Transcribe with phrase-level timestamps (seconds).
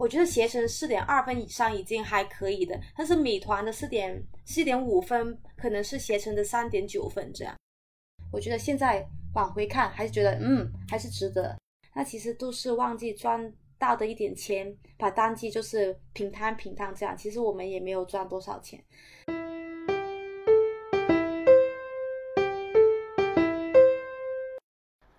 [0.00, 7.52] 我觉得携程四点二分以上已经还可以的，但是美团的四点四点五分可能是携程的三点九分这样。
[8.30, 11.58] 我觉得现在往回看，还是觉得嗯还是值得。
[11.92, 18.80] 那其实都是忘记赚到的一点钱，把单机就是平摊平摊这样，其实我们也没有赚多少钱。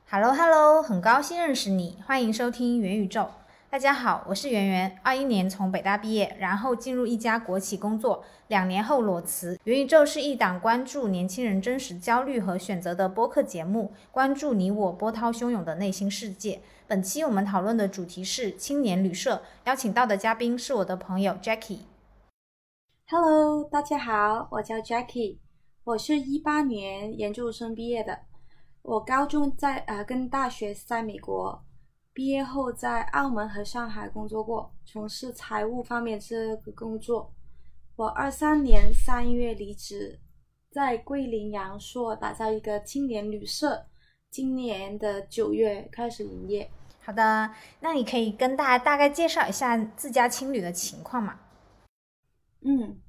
[0.06, 3.30] Hello Hello，很高兴认识你，欢迎收听元宇宙。
[3.72, 5.00] 大家好，我是圆圆。
[5.04, 9.60] 二一年从北大毕业，然后进入一家国企工作，两年后裸辞。
[9.66, 16.64] 元宇宙是一档关注年轻人真实焦虑和选择的播客节目，关注你我波涛汹涌的内心世界。
[16.88, 21.82] 本期我们讨论的主题是青年旅社，邀请到的嘉宾是我的朋友 Jackie。
[23.08, 25.38] Hello，大家好，我叫 Jackie，
[25.84, 28.22] 我是一八年研究生毕业的。
[28.82, 31.64] 我高中在呃跟大学在美国。
[32.20, 37.34] 毕业后在澳门和上海工作过，从事财务方面这个工作。
[37.96, 40.20] 我二三年三月离职，
[40.70, 43.86] 在桂林阳朔打造一个青年旅社，
[44.30, 46.70] 今年的九月开始营业。
[47.00, 51.40] 好的，那你可以跟大家大概介绍一下自家青旅的情况吗？
[52.66, 53.00] 嗯，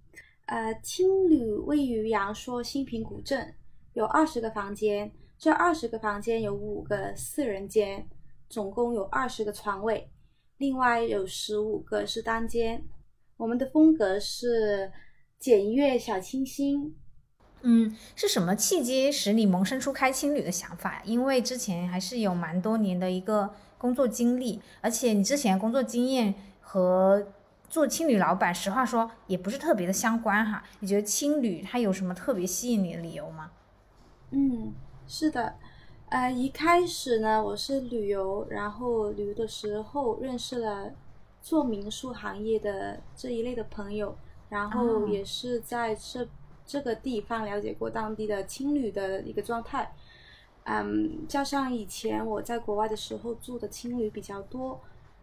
[0.46, 3.56] 呃，青旅位于阳朔新平古镇，
[3.94, 8.08] 有二十个房间，这二十个房间有五个四人间。
[8.50, 10.10] 总共有二十个床位，
[10.58, 12.84] 另外有十五个是单间。
[13.36, 14.92] 我们的风格是
[15.38, 16.96] 简约小清新。
[17.62, 21.00] 嗯，是什么契机使你萌生出开青旅的想法？
[21.04, 27.28] 因为之前还是有蛮多年的一个工作经历，而且你之前工作经验和
[27.68, 30.64] 做青旅老板，实话说也不是特别的相关哈。
[30.80, 33.52] 你觉得青旅它有什么特别吸引你的理由吗？
[34.32, 34.74] 嗯，
[35.06, 35.54] 是的。
[36.10, 40.90] 呃，一开始呢，我是旅游，然后旅游的时候认识了
[41.40, 44.16] 做民宿行业的这一类的朋友，
[44.48, 46.26] 然后也是在这
[46.66, 49.94] 这个地方了解过当地的青旅的一个状态。
[50.64, 54.80] 嗯，加上以前我在国外的时候住的青旅比较多，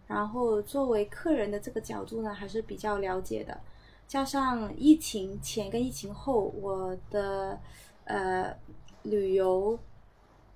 [0.08, 3.60] 然后作为客人的这个角度呢，还是比较了解的。
[4.08, 7.60] 加上疫情前跟疫情后，我的
[8.06, 8.56] 呃
[9.04, 9.78] 旅游。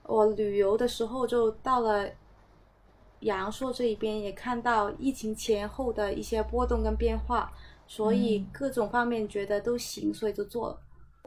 [0.03, 2.09] 我旅游的时候就到了
[3.21, 7.51] 阳朔这一边，也看到疫情前后的一些波动跟变化，
[7.87, 10.79] 所以各种方面觉得都行，所以就做了。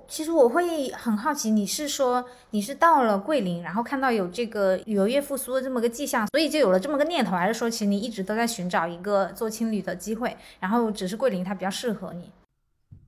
[0.07, 12.31] 其实我会很好奇，你是说你是到了桂林，然后看到有这个旅游业复苏的这么个迹象，所以就有了这么个念头，还是说其实你一直都在寻找一个做青旅的机会，然后只是桂林它比较适合你？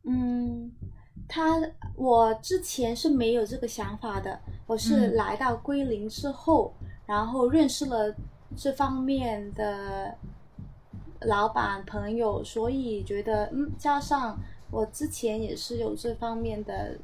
[0.04, 0.72] 嗯。
[1.28, 1.60] 他，
[1.96, 4.38] 我之前是没有这个想法的。
[4.66, 6.72] 我是来到桂林之后，
[7.06, 8.14] 然后认识了
[8.56, 10.16] 这方面的
[11.20, 14.38] 老板朋友，所以觉得，嗯，加上
[14.70, 16.98] 我之前也是有这方面的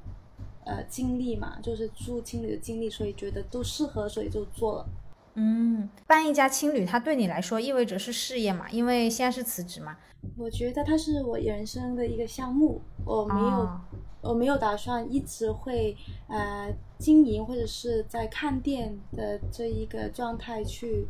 [0.65, 4.87] 呃经历嘛，就是住青旅的经历，所以觉得都适合，所以就做了。
[5.34, 8.69] 嗯，办一家青旅，它对你来说意味着是事业嘛？
[8.71, 9.97] 因为现在是辞职嘛。
[10.37, 13.81] 我觉得它是我人生的一个项目，我没有。
[14.22, 15.97] 我没有打算一直会
[16.28, 21.06] 呃经营或者是在看店的这一个状态去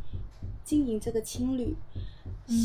[0.65, 1.77] 经营这个青旅，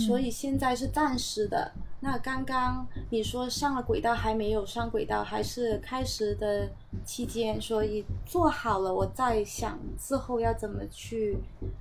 [0.08, 1.72] 所以现在是暂时的。
[2.00, 6.69] 那刚刚你说上了轨道还没有上轨道，还是开始的
[7.03, 11.38] 期间，所以做好了，我在想之后要怎么去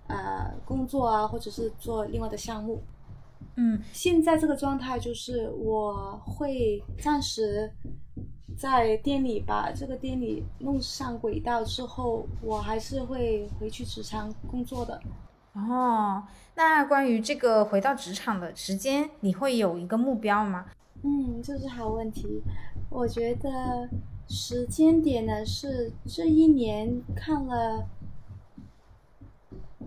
[0.09, 2.83] 呃工作啊，或者是做另外的项目。
[3.57, 7.71] 嗯，现在这个状态就是我会暂时。
[8.57, 15.01] 在店里把这个店里弄上轨道之后，我还是会回去职场工作的。
[15.53, 16.23] 哦，
[16.55, 20.67] 那关于这个回到职场的时间，你会有一个目标吗？
[21.03, 22.43] 嗯，这是好问题。
[22.89, 23.89] 我觉得
[24.29, 27.87] 时间点呢是这一年看了。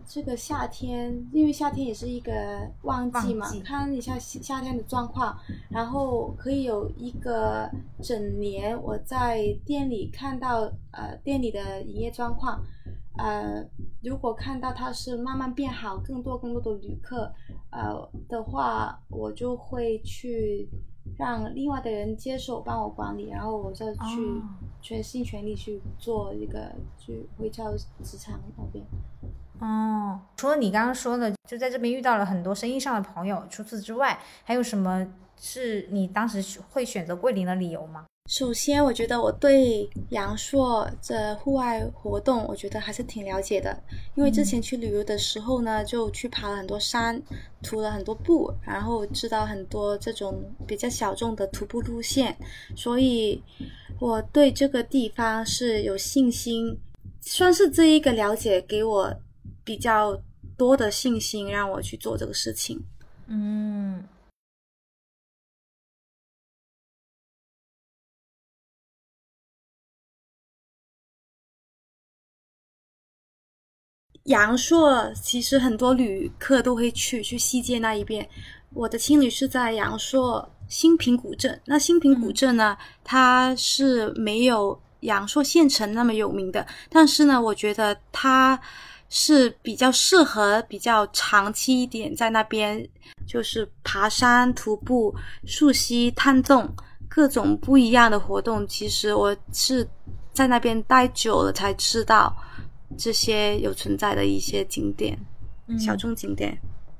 [0.09, 2.31] 这个夏天，因为夏天也是一个
[2.81, 5.37] 旺季嘛，看一下夏天的状况，
[5.69, 7.69] 然后可以有一个
[8.01, 12.59] 整年我在店里看到呃店里的营业状况，
[13.19, 13.63] 呃
[14.01, 17.31] 如果看到它是慢慢变好，更多更多的旅客
[17.69, 20.67] 呃的话，我就会去
[21.19, 24.41] 让另外的人接手帮我管理，然后我再去
[24.81, 28.83] 全心全力去做一个去回到职场那边。
[29.59, 35.05] 哦，除了你刚刚说的，就在这边遇到了很多生意上的朋友，除此之外，还有什么
[35.39, 38.05] 是你当时会选择桂林的理由吗？
[38.29, 43.75] 首先，我觉得我对阳朔这户外活动，我觉得还是挺了解的。
[44.13, 47.19] 因为之前去旅游的时候呢，就去爬了很多山，
[47.63, 52.37] 徒了很多步，然后知道很多这种比较小众的徒步路线，
[52.75, 53.43] 所以
[53.99, 56.77] 我对这个地方是有信心。
[57.21, 59.13] 算是这一个了解给我
[59.69, 60.19] 比较
[60.57, 62.83] 多的信心，让我去做这个事情。
[63.27, 64.03] 嗯。
[74.23, 78.27] 阳朔其实很多旅客都会去去西街那一边。
[78.73, 81.61] 我的青旅是在阳朔新平古镇。
[81.65, 88.59] 那新平古镇呢，它是没有阳朔县城那么有名的，但是呢，我觉得它
[89.09, 92.87] 是比较适合比较长期一点在那边，
[93.27, 95.13] 就是爬山、徒步、
[95.45, 96.73] 溯溪、探洞
[97.07, 98.65] 各种不一样的活动。
[98.67, 99.87] 其实我是
[100.31, 102.35] 在那边待久了才知道。
[102.97, 105.15] 这些有存在的一些景点，
[105.77, 106.59] 小众景点。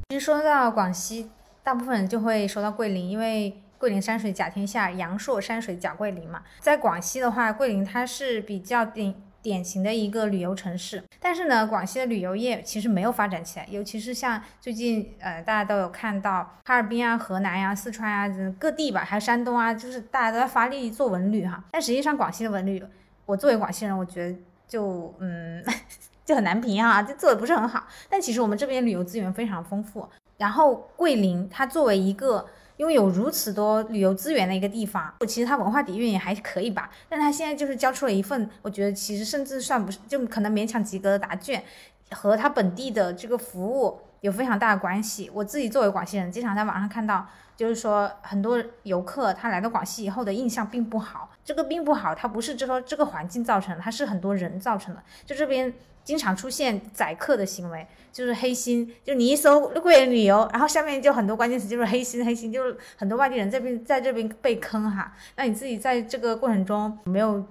[0.10, 1.28] 其实说到广西，
[1.64, 6.44] 大部分人就会说到桂林，因为桂林山水甲天下，阳朔山水甲桂林嘛。
[6.60, 11.03] 在广西的话，桂林它是比较典典型的一个旅游城市。
[11.19, 21.63] 但是呢，广西的旅游业其实没有发展起来，尤其是像最近呃，大家都有看到哈尔滨啊、河南呀、四川啊各地吧，还有山东啊，就是大家都在发力做文旅哈。
[21.71, 22.83] 但实际上，广西的文旅，
[23.25, 24.36] 我作为广西人，我觉得。
[24.69, 25.65] 就嗯，
[26.24, 27.88] 就很难评啊，就做的不是很好。
[28.07, 30.07] 但其实我们这边旅游资源非常丰富。
[30.38, 32.45] 然后桂林，它作为一个
[32.80, 36.90] 拥有如此多旅游资源的一个地方，其实它文化底蕴也还可以吧。
[37.10, 41.62] 但它现在就是交出了一份，我觉得其实甚至算不是，就可能勉强及格的答卷，
[42.12, 45.30] 和它本地的这个服务有非常大的关系。
[45.34, 47.28] 我自己作为广西人，经常在网上看到。
[47.58, 51.30] 就是说，很多游客他来到广西以后的印象并不好。
[51.44, 55.04] 这个并不好，它不是就说这个环境造成的，它是很多人造成的。
[55.25, 55.74] 就这边
[56.10, 58.92] 经常出现宰客的行为，就是黑心。
[59.04, 65.16] 就你一搜桂林旅游，然后下面就很多关键词就是黑心，黑心，就是很多外地人这边在这边被坑哈。
[65.36, 67.46] 那你自己在这个过程中有没有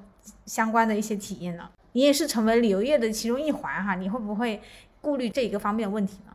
[0.44, 1.68] 相关的一些体验呢？
[1.92, 4.60] 你也是成为旅游业的其中一环哈，你会不会
[5.00, 6.32] 顾虑这一个方面的问题呢？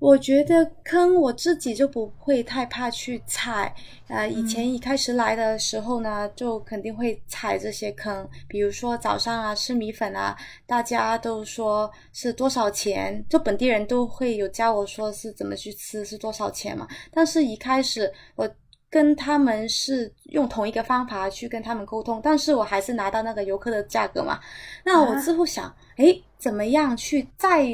[0.00, 3.72] 我觉得坑我自己就不会太怕去踩，
[4.08, 10.34] 呃，以前一开始来的时候呢，就肯定会踩这些坑，比如说早上啊吃米粉啊，
[10.66, 16.88] 大家都说是多少钱，就本地人都会有教我说是怎么去吃是多少钱嘛。
[17.12, 18.50] 但是一开始我
[18.88, 24.40] 跟他们是用同一个方法去跟他们沟通，但是我还是拿到那个游客的价格嘛。
[24.82, 27.66] 那我之后想，诶，怎么样去再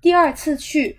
[0.00, 0.96] 第二次去？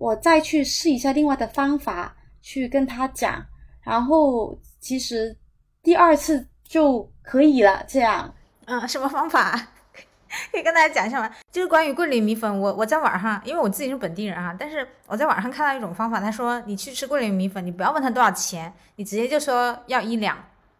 [0.00, 3.44] 我再去试一下另外的方法去跟他讲，
[3.82, 5.36] 然后其实
[5.82, 7.84] 第二次就可以了。
[7.86, 9.52] 这样，嗯，什么方法
[10.50, 11.30] 可以跟大家讲一下吗？
[11.52, 20.34] 就是关于桂林米粉，我我在网上，因为我自己是本地人啊，但是我在网上看到一种方法，他说你去吃桂林米粉，你不要问他多少钱，你直接就说要一两，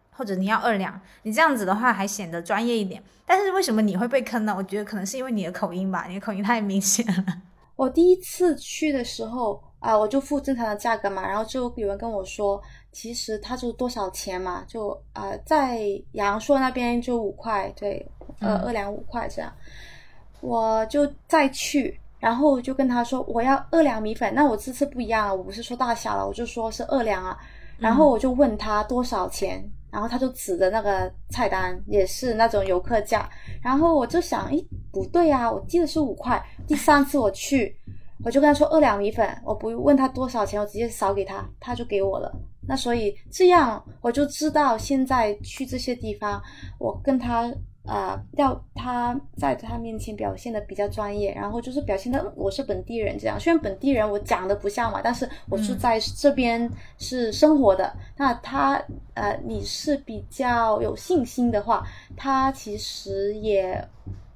[0.09, 3.03] 或者你要二两，你这样子的话还显得专业一点。
[3.27, 4.55] 但是为什么你会被坑呢？
[4.57, 7.23] 我觉得可能是因为你的口音吧，你的口音太明显了。
[7.81, 12.61] 我第一次去的时候啊，我就付正常的价格嘛，然后就有人跟我说，
[12.91, 15.81] 其实他就多少钱嘛，就啊，在
[16.11, 18.07] 阳朔那边就五块，对，
[18.39, 19.51] 呃，二两五块这样，
[20.41, 27.35] 我就再去，然后就跟他说我要二两米粉，那我这次不一样了，我不是说大小了，我就说是二两啊，
[27.79, 29.67] 然后我就问他多少钱。
[29.91, 33.29] 然后他就指着那个菜单，也是那种游客价。
[33.61, 36.43] 然后我就想，诶，不对啊，我记得是五块。
[36.67, 37.75] 第三次我去，
[38.23, 42.31] 我就跟他说二两米粉，我不问他多少钱，我直接扫给他，他就给我了。
[42.67, 46.41] 那所以这样我就知道，现在去这些地方，
[46.79, 47.53] 我跟他。
[47.83, 53.39] 啊，要他在他面前表现的比较专业，然后就是表现的我是本地人这样。
[53.39, 56.69] 虽然本地人我讲的不像嘛，但是我是在这边
[56.99, 57.91] 是生活的。
[58.15, 58.79] 那他
[59.15, 61.83] 呃，你是比较有信心的话，
[62.15, 63.83] 他其实也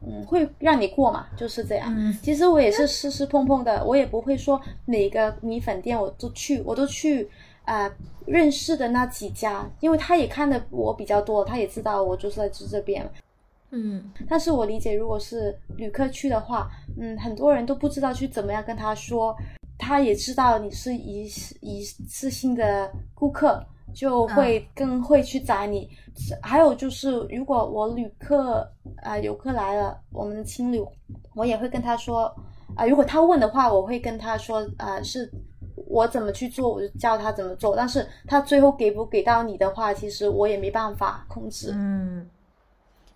[0.01, 2.13] 嗯会让你过嘛，就是这样。
[2.23, 7.29] 其实我也是试试碰碰的，我也不会说哪个米粉店我都去，我都去
[7.63, 7.89] 啊
[8.25, 13.07] 认识的那几家，因为他也看的我比较多，他也知道我就是在这这边。
[13.71, 16.69] 嗯，但是我理解，如果是旅客去的话，
[16.99, 19.35] 嗯，很多人都不知道去怎么样跟他说，
[19.77, 21.25] 他也知道你是一
[21.61, 25.89] 一次性的顾客，就会更会去宰你。
[26.41, 28.69] 还有就是，如果我旅客
[29.03, 30.81] 啊游客来了，我们的青旅，
[31.33, 32.33] 我也会跟他说，
[32.75, 35.31] 啊，如果他问的话，我会跟他说，啊，是。
[35.87, 37.75] 我怎么去做，我就教他怎么做。
[37.75, 41.71] 但是他最后给不给到你的话，其实我也没办法控制。
[41.75, 42.25] 嗯，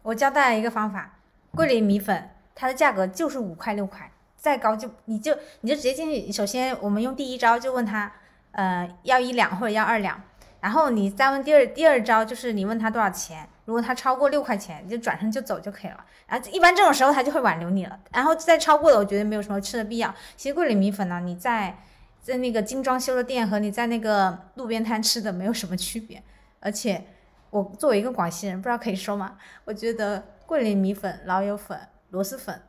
[0.01, 1.17] 我教大家一个方法，
[1.55, 6.31] 桂林米粉它的价格就是五块六块，再高就你就你就直接进去。
[6.31, 8.11] 首先我们用第一招就问他，
[8.51, 10.21] 呃，要一两或者要二两，
[10.61, 13.47] 然后你再问第二第二招就是你问他多少钱。
[13.65, 16.03] 如果他超过六块钱，你就转身就走就可以了。
[16.25, 17.99] 然后一般这种时候他就会挽留你了。
[18.11, 20.11] 然后再超过了，我觉得没有什么吃的必要。
[20.35, 21.77] 其实桂林米粉呢，你在
[22.19, 26.23] 在那个精装修的店和你在那个路边摊吃的没有什么区别。
[26.59, 27.05] 而且
[27.49, 29.37] 我作为一个广西人，不知道可以说吗？
[29.65, 31.77] 我觉得桂林米粉、老友粉、
[32.09, 32.61] 螺蛳粉，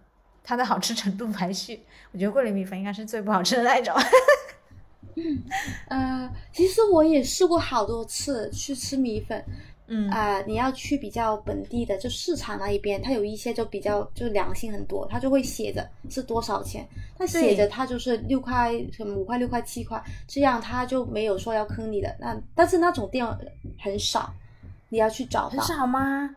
[0.42, 1.82] 它的好吃程度排序，
[2.12, 3.94] 我觉得桂林米粉应该是最不好吃的那一种。
[5.16, 5.42] 嗯，
[5.88, 9.44] 呃，其实我也试过好多次去吃米粉。
[9.92, 22.16] 嗯啊，你要去比较本地的，就市场那一边，它有一些就比较就良心很多，它就会写着是多少钱，它写着它就是六块什么五块六块七块，这样它就没有说要坑你的。
[22.20, 23.26] 那但是那种店
[23.80, 24.32] 很少，
[24.90, 25.50] 你要去找到。
[25.50, 26.28] 很少吗？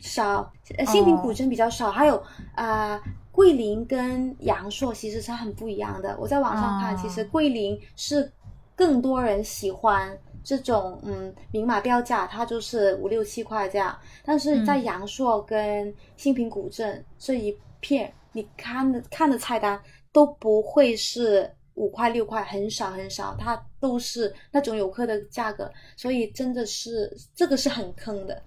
[0.00, 0.52] 少，
[0.86, 2.22] 新平古镇比较少，还有
[2.54, 3.00] 啊
[3.32, 6.14] 桂林跟阳朔其实是很不一样的。
[6.20, 8.30] 我在网上看，其实桂林是
[8.76, 10.16] 更多人喜欢。
[10.46, 13.98] 这种嗯，明码标价，它就是五六七块这样。
[14.22, 19.80] 但是在阳朔跟新平古镇这一片，你看的看的菜单
[20.12, 25.70] 都不会是五块六块，很少很少，它都是那种游客的价格。
[25.96, 28.42] 所以真的是这个是很坑的。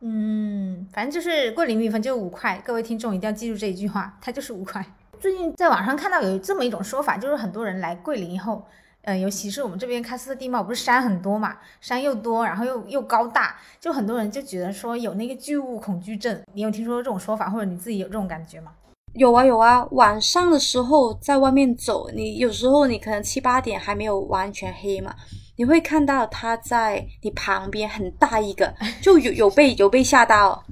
[0.00, 4.84] 嗯，反正就是桂林米粉就五块，各位听众一定要记住这一句话，它就是五块。
[5.18, 8.64] 最近在网上看到有这么一种说法，就是很多人来桂林以后。
[9.02, 16.38] 呃，尤其是我们这边喀斯特地貌不是山很多嘛，山又多，然后又又高大，就很多人就觉得说有那个巨物恐惧症。
[16.52, 18.72] 你有听说这种说法，或者你自己有这种感觉吗？
[19.14, 25.14] 有啊有啊，晚上的时候在外面走，你有时候你可能七八点还没有完全黑嘛，
[25.56, 30.64] 你会看到它在你旁边很大一个， 就有有被有被吓到，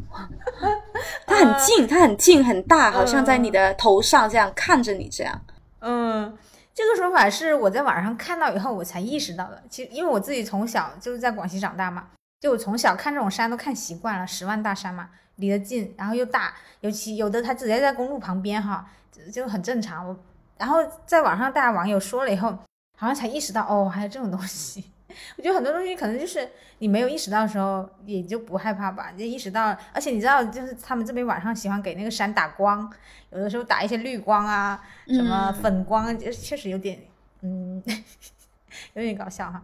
[1.27, 5.41] 它很近，它很近很大，好像在你的头上这样看着你这样，
[5.81, 6.37] 嗯。
[6.75, 9.61] 这个说法是我在网上看到以后我才意识到的。
[9.69, 12.05] 其实因为我自己从小就是在广西长大嘛，
[12.41, 18.89] 就我从小看这种山都看习惯了，十万大山嘛，离得近，然后又大，尤其有的它直接在公路旁边哈，
[19.33, 20.07] 就很正常。
[20.07, 20.17] 我
[20.57, 22.51] 然后在网上大家网友说了以后，
[22.97, 24.93] 好像才意识到哦，还有这种东西。
[25.37, 29.11] 我觉得很多东西可能就是你没有意识到的时候，也就不害怕吧。
[29.13, 32.89] 就意识到，而且你知道，就是他们这边晚上喜欢给那个山打光，
[33.31, 37.01] 有的时候打一些绿光啊，什么粉光，就确实有点，
[37.41, 37.83] 嗯，
[38.95, 39.61] 有点搞笑哈。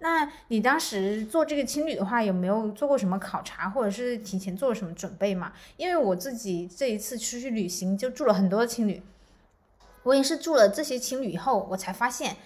[0.00, 5.52] 那你当时做这个青旅的话，有没有做过什么考察，或者是提前做了什么准备嘛？
[5.76, 9.02] 因为我自己这一次出去旅行就住了很多青旅，
[10.04, 12.36] 我也是住了这些青旅以后，我才发现。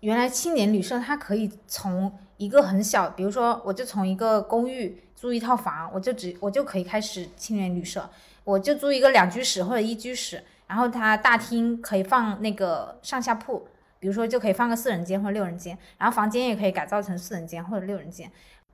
[0.00, 8.08] 原来青年旅社它可以从一个很小，比如说我就从一个公寓租一套房，我就只我就可以开始青年旅社，
[8.44, 13.68] 我就租一个两居室或者一居室，然后它大厅可以放那个上下铺，
[14.00, 18.28] 比如说就可以放个四人间或者六人间，然后房间也可以改造成四人间或者六人间。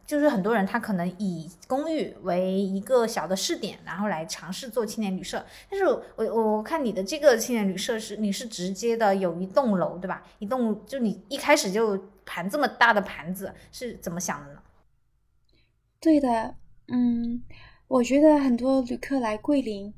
[0.06, 5.44] 就是很多人他可能以公寓为一个小的试点，然后来尝试做青年旅社。
[5.68, 10.22] 但是我我我看你的这个青年旅社是你是直接的有一栋楼对吧？
[10.38, 14.62] 一栋就你一开始就盘这么大的盘子是怎么想的呢？
[15.98, 16.54] 对的，
[16.86, 17.42] 嗯，
[17.88, 19.92] 我觉得很多旅客来桂林，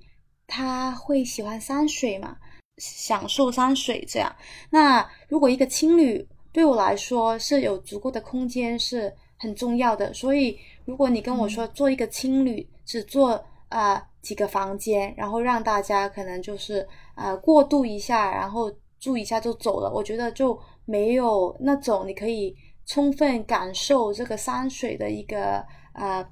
[0.46, 2.38] 他会喜欢山水嘛，
[2.78, 4.34] 享受山水这样。
[4.70, 9.12] 那如果一个青旅对我来说是有足够的空间是。
[9.40, 18.68] 很重要的，所以如果你跟我说做一个青旅，只做啊几个房间，然后让大家可能就是啊过渡一下，然后
[18.98, 22.52] 住一下就走了，我觉得就没有那种你可以
[22.84, 26.28] 充分感受这个山水的一个啊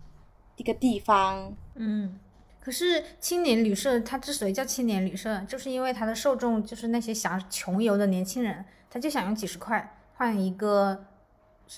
[0.56, 1.54] 一个地方。
[1.76, 2.18] 嗯，
[2.66, 11.04] 可是青年旅社它之所以叫青年旅社，就是因为它的受众就是那些想穷游的年轻人，他就想用几十块换一个。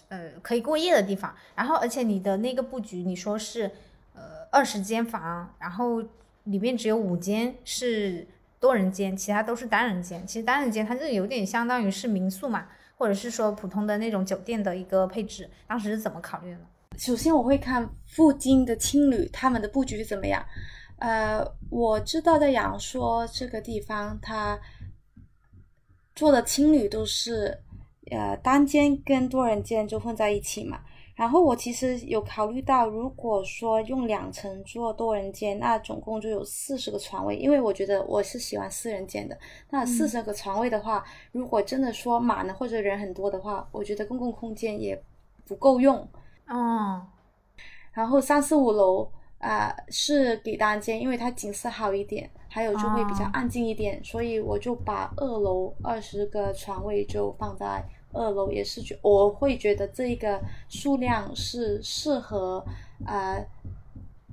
[0.09, 3.71] 呃，可以过夜的地方，然后而且你的那个布局，你说是
[4.15, 6.03] 呃二十间房，然后
[6.45, 8.27] 里面只有五间是
[8.61, 10.27] 多人间，其他都是单人间。
[10.27, 12.67] 其实单人间它就有点相当于是民宿嘛，
[12.99, 15.49] 或者是说普通的那种酒店的一个配置。
[15.67, 16.61] 当时是怎么考虑的？
[16.99, 20.45] 首先我会看附近的青旅他们的布局怎么样。
[20.99, 24.59] 呃，我知道的阳朔这个地方，它
[26.15, 27.63] 做的青旅都是。
[28.11, 30.81] 呃，单间跟多人间就混在一起嘛，
[31.15, 39.37] 然后我其实有考虑到，如果说用两层做多人间，那总共就有四十个床位，因为我觉得我是喜欢四人间的。
[39.69, 44.99] 那四十个床位的话，如果真的说满了或者人很多的话，我觉得公共空间也
[45.45, 45.97] 不够用。
[46.47, 47.07] 哦，
[47.93, 62.65] 然后三四五楼啊、是给单间，因为它景色好一点，还有就会比较哦安静一点，所以我就把二楼二十个床位就放在二楼，也是觉我会觉得这个数量是适合
[63.07, 63.47] 呃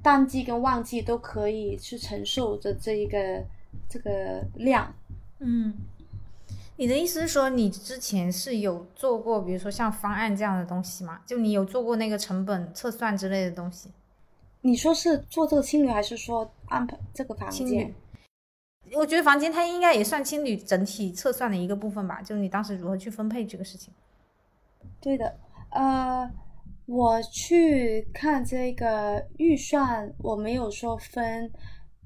[0.01, 3.43] 淡季跟旺季都可以去承受的这一个
[3.88, 4.91] 这个量。
[5.39, 5.74] 嗯，
[6.77, 11.21] 你的意思是说，你之前是有做过，比如说像方案这样的东西吗？
[11.27, 13.91] 就你有做过那个成本测算之类的东西？
[14.65, 17.93] 你说是做这个青旅，还是说安排这个房间？
[18.95, 23.93] 我觉得房间它应该也算青旅整体测算的一个部分吧，就你当时如何去分配这个事情。
[25.00, 25.38] 对的，
[25.69, 26.27] 呃，
[26.88, 31.51] 我去看这个预算，我没有说分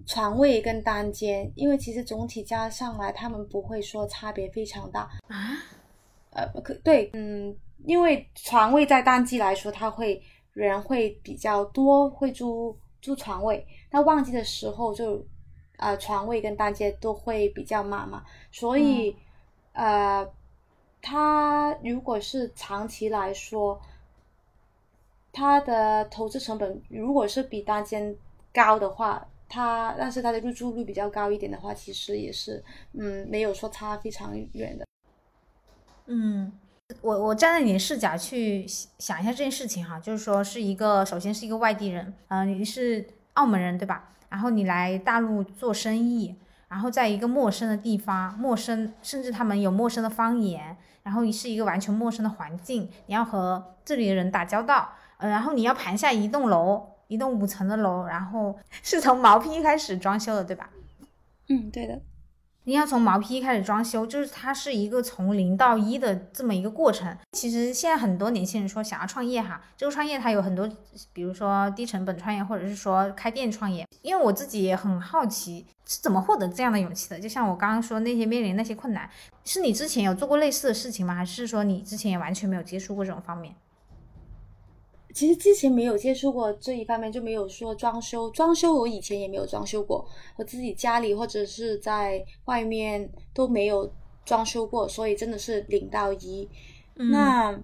[0.06, 5.04] 床位跟单间，因为其实总体加上来，他们不会说差别非常大。
[5.30, 5.56] 啊？
[6.32, 10.22] 呃，可对，嗯，因为床位在淡季来说，它会
[10.66, 13.66] 人会比较多，会租租床位。
[13.92, 15.26] 那旺季的时候就，
[15.78, 19.16] 呃，床位跟单间都会比较满嘛，所以，
[19.74, 20.30] 呃，
[21.02, 23.80] 它如果是长期来说，
[25.32, 28.16] 它的投资成本如果是比单间
[28.54, 32.64] 高的话，它但是它的入住率比较高一点的话，其实也是，
[32.94, 34.86] 嗯，没有说差非常远的。
[36.08, 36.52] 嗯，
[37.02, 44.10] 我我站在你的视角去想一下这件事情哈，就是说是一个，首先是一个外地人，呃，你是澳门人对吧？
[44.30, 46.36] 然后你来大陆做生意，
[46.68, 60.70] 然后在一个陌生的地方，陌生，甚至他们有陌生的方言，然后你是一个完全陌生的环境，你要和这里的人打交道，呃，然后你要盘下一栋楼，一栋五层的楼，然后 是从毛坯开始装修的对吧？
[61.48, 62.02] 嗯，对的。
[62.66, 67.18] 你要从毛坯开始装修，就是它是一个从零到一的这么一个过程。
[67.32, 70.70] 其实现在很多年轻人说想要创业哈，这个创业它有很多，
[71.12, 73.88] 比如说低成本创业，或者是说开店创业。
[74.02, 77.20] 因为我自己也很好奇是怎么获得这样的勇气的。
[77.20, 79.10] 就像我刚刚说那些面临那些困难，
[79.44, 81.16] 是你之前有做过类似的事情吗？
[81.16, 83.56] 还是说你之前也完全没有接触过这种方面？
[85.12, 88.30] 其实之前没有接触过这一方面，就没有说装修。
[88.30, 90.08] 装修我以前也没有装修过，
[90.38, 93.92] 我自己家里或者是在外面都没有
[94.24, 96.48] 装修过，所以真的是零到一。
[96.94, 97.60] 那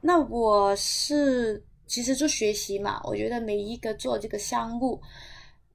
[0.00, 5.00] 那我是其实就学习嘛，我觉得每一个做这个项目，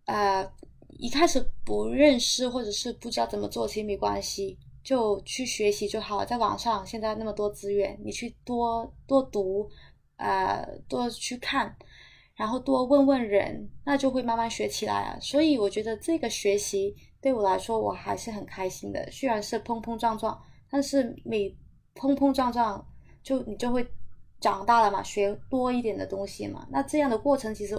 [0.05, 0.49] 呃，
[0.97, 6.23] 一开始不认识或者是不知道怎么做，其实没关系，就去学习就好。
[6.23, 9.69] 在网上现在那么多资源，你去多多读。
[10.17, 11.75] 呃，多去看，
[12.35, 15.17] 然后多问问人，那就会慢慢学起来啊。
[15.19, 19.09] 所以我觉得这个学习对我来说，我还是很开心的。
[19.11, 21.53] 虽然是碰碰撞撞，但是每
[21.93, 22.85] 碰碰撞撞，
[23.23, 23.85] 就你就会
[24.39, 26.65] 长大了嘛，学多一点的东西嘛。
[26.69, 27.77] 那这样的过程，其实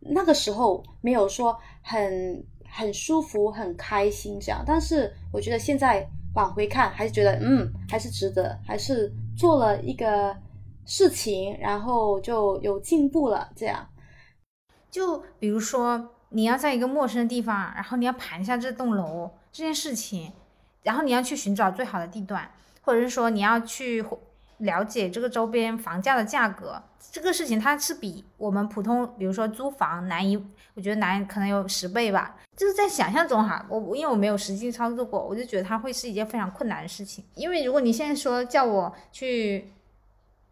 [0.00, 10.36] 那个时候没有说很很舒服、很开心这样，但是我觉得现在往回看，还是觉得嗯，还是值得，还是做了一个。
[10.86, 13.50] 事情，然后就有进步了。
[13.54, 13.88] 这样，
[14.90, 20.32] 就比如说你要在一个陌生的地方，然后你要盘一下这栋楼这件事情，
[20.84, 22.48] 然后你要去寻找最好的地段，
[22.82, 24.02] 或者是说你要去
[24.58, 26.80] 了解这个周边房价的价格，
[27.12, 30.36] 这个事情它是比我们普通，比如说租房难一，
[30.74, 32.36] 我觉得难可能有十倍吧。
[32.56, 37.22] 就是在想象中哈，我因为我没有实际操作过，我就觉得它会是一件非常困难的事情。
[37.34, 39.72] 因为如果你现在说叫我去。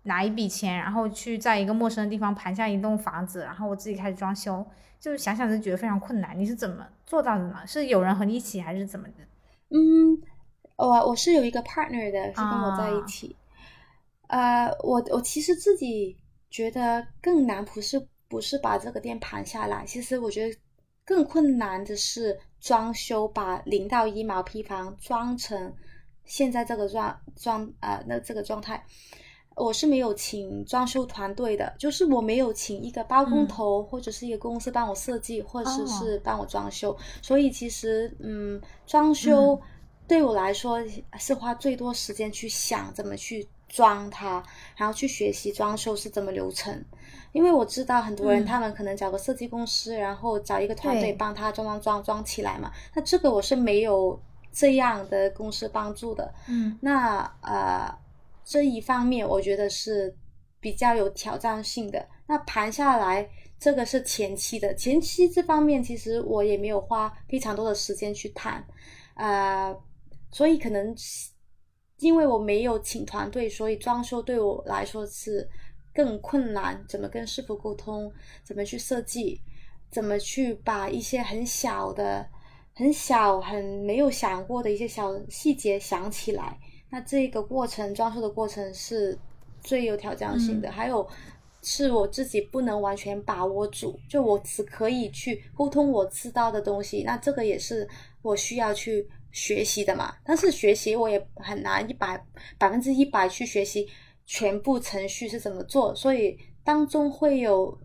[0.05, 4.65] 拿一笔钱，然后去在一个陌生的地方盘下一栋房子，然后我自己开始装修，
[5.01, 6.39] 就是想想就觉得非常困难。
[6.39, 7.67] 你是怎么做到的呢？
[7.67, 9.15] 是有人和你一起，还是怎么的？
[9.71, 10.21] 嗯，
[10.77, 13.35] 我我是有一个 partner 的，是跟我在一起。
[14.27, 16.17] 啊、呃，我我其实自己
[16.51, 20.57] 觉得更难，不是不是把这个店盘下来，其实我觉得
[21.05, 25.75] 更困难的是装修，把零到一毛坯房装成
[26.25, 28.85] 现在这个状状啊、呃、那这个状态。
[29.57, 39.61] 我是没有请装修团队的，就是我没有请一个包工头、嗯、或者是一个公司帮我设计，或者是帮我装修，所以其实嗯，装修
[40.09, 40.81] 对我来说
[41.19, 44.43] 是花最多时间去想怎么去装它，
[44.77, 46.85] 然后去学习装修是怎么流程，
[47.31, 48.45] 因为我知道很多人嗯。
[48.45, 54.21] 他们可能找个设计公司，然后找一个团队帮他装装装装起来嘛，那这个我是没有
[54.53, 56.77] 这样的公司帮助的，嗯。
[56.81, 58.03] 那呃。
[58.45, 60.15] 这一方面，我觉得是
[60.61, 62.09] 比较有挑战性的。
[62.27, 63.29] 那盘下来，
[63.59, 68.65] 这个是前期的，前期这方面其实我也没有花非常多的时间去谈，
[69.17, 69.75] 呃，
[70.31, 70.95] 所以可能
[71.99, 75.49] 因为我没有请团队，所以装修对我来说是
[75.95, 76.85] 更困难。
[76.89, 78.13] 怎么跟师傅沟通？
[78.43, 79.41] 怎么去设计？
[79.91, 82.27] 怎么去把一些很小的、
[82.75, 86.59] 很小、很没有想过的一些小细节想起来？
[86.95, 89.19] 那这个过程，装修的过程是
[89.61, 90.71] 最有挑战性的。
[90.71, 91.05] 还有
[91.61, 97.03] 是我自己不能完全把握住，就我只可以去沟通我知道的东西。
[97.03, 97.89] 那这个也是
[98.23, 100.15] 我需要去学习的嘛。
[100.25, 102.25] 但是学习我也很难一百
[102.59, 103.89] 百分之一百去学习
[104.25, 107.77] 全部程序是怎么做，所以当中会有。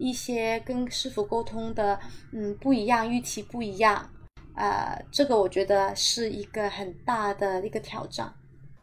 [0.00, 1.98] 一些跟师傅沟通的，
[2.32, 4.08] 嗯，不一样，预期不一样，
[4.54, 8.32] 呃，这个我觉得是一个很大的一个挑战。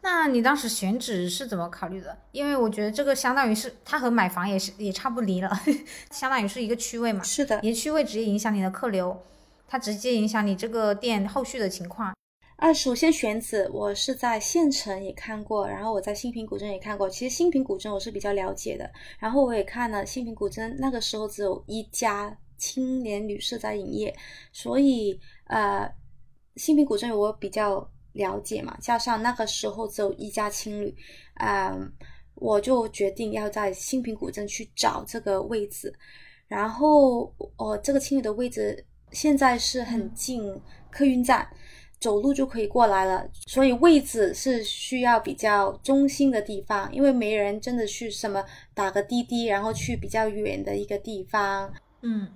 [0.05, 2.15] 那你当时选址是怎么考虑的？
[2.31, 5.49] 因为我觉得这个相当于是它和买房也是也差不离了，
[6.11, 7.23] 相当于是一个区位嘛。
[7.23, 9.19] 是的，你的区位直接影响你的客流，
[9.67, 12.13] 它直接影响你这个店后续的情况。
[12.57, 17.09] 啊，首先选址，我是在县城也看过，然后我在新平古镇也看过。
[17.09, 18.87] 其实新平古镇我是比较了解的，
[19.17, 24.15] 然后我也看了新平古镇，那个时候只有一家青年旅社在营业，
[24.53, 25.91] 所以呃，
[26.57, 30.93] 新平古镇我比较了解嘛，加上那个时候只有一家青旅，
[31.35, 31.89] 嗯，
[32.33, 35.93] 我就决定要在新平古镇去找这个位置，
[36.47, 41.47] 然后哦，这个青旅的位置现在是很近客运站。
[41.97, 48.43] 走路就可以过来了，所以位置是需要比较中心的地方，因为没人真的去什么
[48.75, 51.73] 打个滴滴，然后去比较远的一个地方。
[52.01, 52.27] 嗯，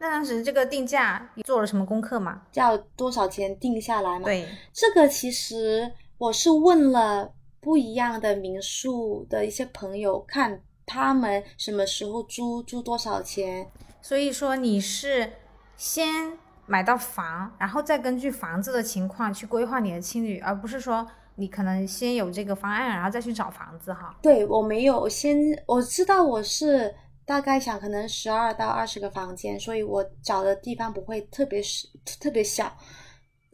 [0.00, 2.42] 那当时这个定价做了什么功课吗？
[2.54, 4.24] 要多少钱定下来吗？
[4.24, 13.70] 对，这个其实我是问了不一样的民宿的一些朋友，看他们什么时候租，租多少钱。
[14.00, 15.34] 所以说你是
[15.76, 16.36] 先。
[16.66, 24.16] 买到房，然后再根据房子的情况去规划你的青旅，而不是说你可能先有这个方案，然后再去找房子哈。
[24.22, 25.36] 对我没有先，
[25.66, 26.94] 我知道我是
[27.30, 31.86] 大概想可能十二到二十个房间，所以我找的地方不会特别是
[32.18, 32.76] 特别小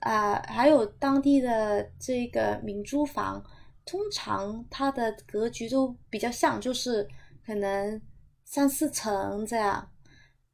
[0.01, 0.43] 啊。
[0.49, 3.45] 还有当地的这个民租房，
[3.85, 7.07] 通常它的格局都比较像，就是
[7.45, 8.01] 可能
[8.47, 9.87] 三四层这样。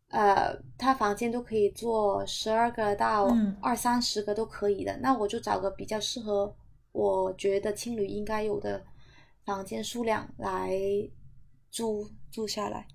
[0.09, 3.29] 呃，他房间都可以做十二个到
[3.61, 6.53] 二三十个都可以的，那我就找个比较适合
[6.91, 8.83] 我觉得青旅应该有的
[9.47, 10.73] 房间数量来
[11.71, 12.89] 租租下来。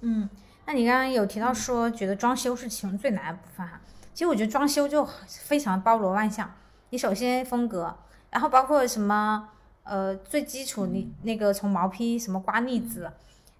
[0.00, 0.28] 嗯，
[0.66, 3.80] 那你刚刚有提到说觉得装修是其中最难的部分哈，
[4.12, 6.52] 其实我觉得装修就非常包罗万象，
[6.90, 7.96] 你首先风格，
[8.30, 9.48] 然后包括什么
[9.84, 13.12] 呃最基础你那个从毛坯什么刮腻子。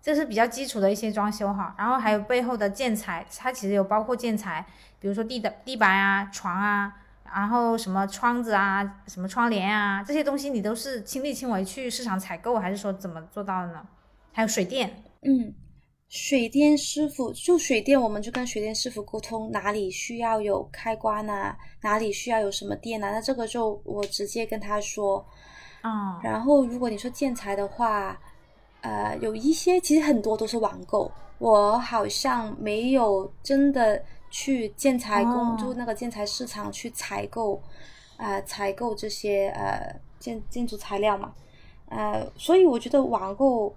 [0.02, 4.64] 这是比较基础的一些装修哈，然后还有背后的建材，它其实有包括建材，
[5.00, 6.94] 比如说地的地板啊、床啊，
[7.24, 13.84] 然后什么窗子啊、什么窗帘啊，这些东西你都是亲力亲为去市场采购，还是说怎么做到的呢？
[14.32, 15.52] 还有水电，嗯，
[16.08, 25.24] 水电师傅就水电，我们就跟水电师傅沟通哪里需要有开关啊，哪里需要有什么电啊，那这个就我直接跟他说，
[25.82, 28.18] 啊，然后如果你说建材的话。
[28.82, 37.60] 呃，有一些其实很多都是网购，我好像没有真的去建材工，就那个建材市场去采购，
[38.16, 41.34] 呃，采购这些呃建建筑材料嘛，
[41.88, 43.74] 呃，所以我觉得网购，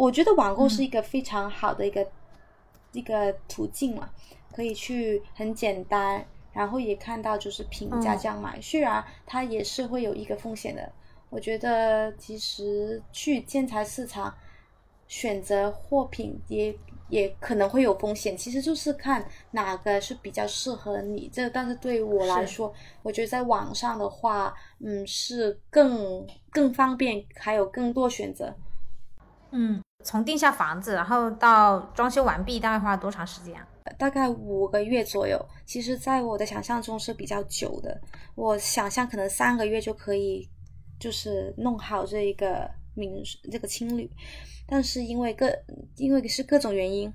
[0.00, 2.10] 我觉得网购是一个非常好的一个
[2.92, 4.08] 一个途径嘛，
[4.50, 10.90] 可以去很简单，然后也看到就是平价这样买，虽然它也是会有一个风险的。
[11.28, 14.34] 我觉得其实去建材市场
[15.06, 16.74] 选择货品也
[17.10, 21.28] 也可能会有风险，其实就是看哪个是比较适合你。
[21.30, 28.56] 这但是对于我来说，我觉得在网上的话，嗯，是更更方便，还有更多选择。
[29.52, 33.66] 嗯，从定下房子，然后到装修完毕，大概花了多长时间啊？
[33.98, 35.38] 大概五个月左右。
[35.66, 38.00] 其实，在我的想象中是比较久的，
[38.34, 40.48] 我想象可能三个月就可以。
[41.00, 44.06] 就是弄好这一个民这个青旅，
[44.66, 45.50] 但是因为各
[45.96, 47.08] 因为是各种原因，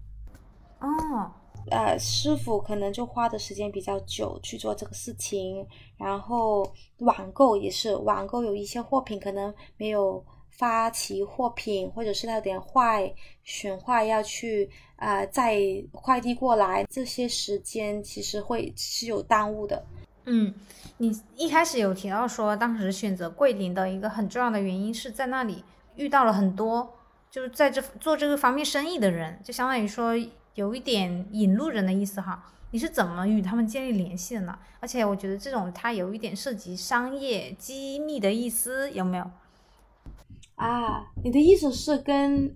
[0.80, 1.32] 哦，
[1.69, 5.63] 呃，师傅可能就花的时间比较久去做这个事情，
[5.98, 6.67] 然后
[6.98, 10.26] 网购也是网购有一些货品可能没有
[10.58, 13.13] 发齐货品，或者是它有点坏
[13.44, 15.60] 损坏要去啊再
[15.91, 19.86] 快递过来，这些时间其实会是有耽误的。
[20.26, 20.54] 嗯，
[20.98, 25.63] 你一开始有提到说，当时选择桂林的一个很重要的原因是在那里
[25.96, 26.98] 遇到了很多
[27.30, 30.13] 就是在这做这个方面生意的人，就相当于说
[30.54, 32.52] 有一点引路人的意思哈。
[32.72, 34.58] 你是怎么与他们建立联系的呢？
[34.80, 39.32] 而且我觉得这种它有一点涉及商业机密的意思，有没有？
[40.56, 42.56] 啊，你的意思是跟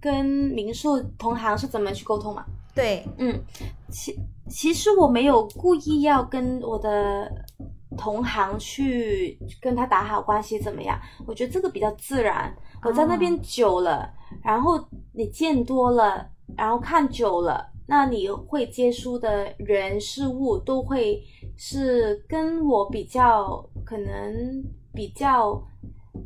[0.00, 2.44] 跟民宿同行是怎么去沟通嘛？
[2.74, 3.40] 对，嗯，
[3.90, 7.30] 其其实我没有故意要跟我的
[7.96, 10.98] 同行去跟他打好关系，怎么样？
[11.26, 12.54] 我觉得这个比较自然。
[12.82, 14.78] 我在那边久了，然后
[15.12, 17.70] 你见多了，然后看久了。
[17.86, 21.22] 那你会接触的人事物都会
[21.56, 25.62] 是跟我比较可能比较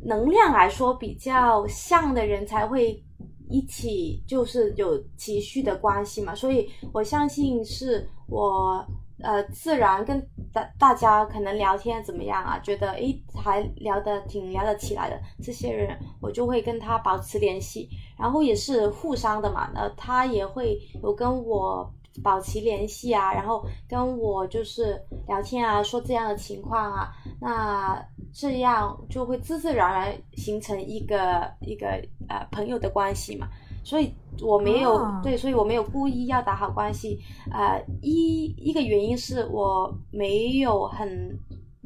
[0.03, 3.03] 能量来说比较像的人才会
[3.49, 6.35] 一起，就是有情绪的关系嘛。
[6.35, 8.85] 所以我相信是我
[9.21, 17.89] 呃自然跟大大家可能聊天怎么样啊，觉得诶还聊得挺聊得起来的这些人，我就会跟他保持联系。
[18.17, 21.91] 然后也是互相的嘛，那他也会有跟我
[22.23, 31.87] 保持联系啊，然后跟我就是聊天啊，说这样的情况啊，那这样就会自自然然形成一个一个
[32.27, 33.47] 呃朋友的关系嘛。
[33.81, 37.17] 所以我没有对，所以我没有故意要打好关系。
[37.51, 41.39] 呃，一一个原因是我没有很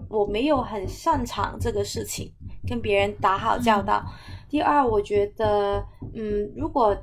[0.09, 2.31] 我没有很擅长这个事情，
[2.67, 4.03] 跟别人打好交道。
[4.49, 6.97] 第二，我觉得，嗯，如果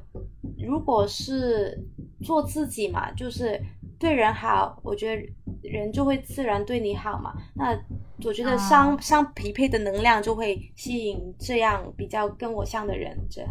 [0.59, 1.83] 如果是
[2.23, 3.61] 做自己嘛，就是
[3.99, 7.35] 对人好，我觉得人就会自然对你好嘛。
[7.55, 7.79] 那
[8.25, 13.51] 我觉得相相匹配的能量就会吸引这样比较跟我像的人，这样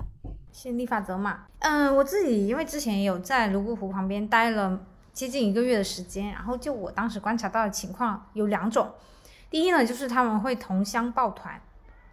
[0.51, 1.45] 吸引力法则嘛。
[1.59, 4.79] 嗯，我自己因为之前有在泸沽湖旁边待了
[5.11, 8.89] 接近一个月的时间，然后就我当时观察到的情况有两种，
[9.49, 11.61] 第一呢就是他们会同乡抱团。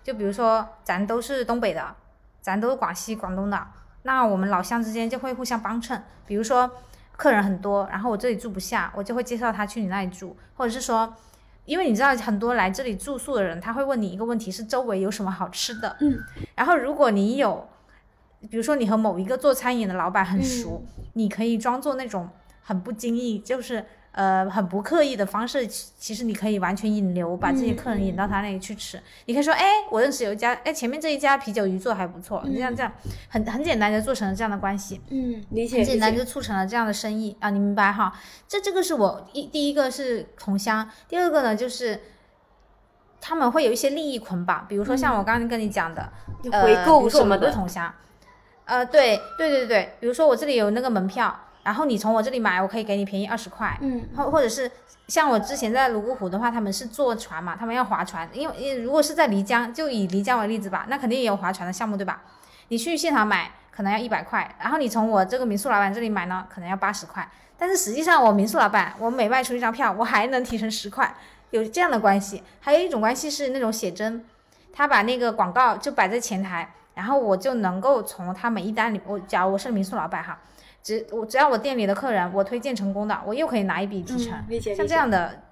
[0.03, 1.97] 就比如说，咱都是东北的，
[2.41, 3.67] 咱都是广西、广东的，
[4.07, 6.01] 那我们老乡之间就会互相帮衬。
[6.25, 6.71] 比如说，
[7.17, 11.13] 客人很多，然后我这里住不下，我就会介绍他去你那里住，或者是说，
[11.65, 15.97] 因为你知道很多来这里住宿的人，他会问你一个问题，是周围有什么好吃的。
[16.01, 16.19] 嗯。
[16.55, 17.69] 然后如果你有，
[18.49, 22.31] 比如说你和某一个做餐饮的老板很熟，你可以装作那种
[22.63, 23.85] 很不经意，就是。
[24.17, 28.99] 呃，很不刻意的方式，其实你可以完全引流，把这些客人引到他那里去吃。
[29.27, 32.91] 你可以说，哎，我认识有一家，哎，前面这一家啤酒鱼做还不错，这样这样，
[33.29, 35.03] 很很简单就做成了这样的关系。
[35.11, 35.77] 嗯，理解。
[35.77, 38.11] 很简单就促成了这样的生意啊，你明白哈？
[38.49, 42.01] 这这个是我一第一个是同乡，第二个呢就是
[43.21, 46.11] 他们会有一些利益捆绑，比如说像我刚刚跟你讲的，
[46.63, 47.93] 回购什么的同乡。
[48.65, 51.39] 呃，对对对对，比如说我这里有那个门票。
[51.67, 54.71] 然后你从我这里买，我可以给你便宜二十块，嗯，或或者是
[55.09, 62.23] 像我之前在泸沽湖的话，他们是坐船嘛，他们要划船，因为如果是在漓江，就以漓江为例子吧，那肯定也有划船的项目，对吧？
[62.69, 71.13] 你去现场买可能要一百块，然后你从我这个民宿老板这里买呢，可能要八十块，但是实际上我民宿老板，我每卖出一张票，我还能提成十块，
[71.51, 72.45] 有这样的关系。
[72.61, 74.25] 还有一种关系是那种写真，
[74.73, 80.39] 他把那个广告就摆在前台，然后我就能够从他每一单里，我假如我是民宿老板哈。
[80.87, 84.33] 只我只要我店里的客人我推荐成功的，我又可以拿一笔提成。
[84.77, 85.43] 像这样的，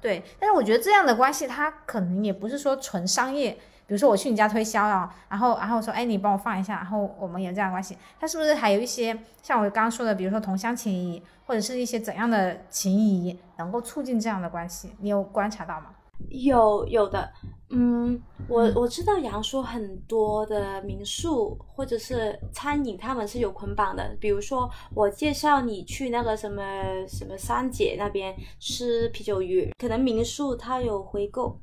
[0.00, 0.20] 对。
[0.40, 3.52] 但是我觉得这样的关系，它可能也不是说纯商业。
[3.86, 7.96] 比如说我去你家推销啊，然后然后说，哎，你帮我放一下，然后我们有这样关系。
[8.18, 14.92] 它是不是还有一些像我刚刚说的，比如说同乡情谊，或者是一些怎样的情谊，能够促进这样的关系？
[14.98, 15.86] 你有观察到吗？
[16.28, 17.32] 有有的。
[17.72, 24.16] 嗯，我我知道杨说很多的民宿或者是餐饮，他们是有捆绑的。
[24.18, 26.62] 比如说，我介绍你去那个什么
[27.06, 31.56] 什么三姐那边吃啤酒鱼，可能民宿它有回购，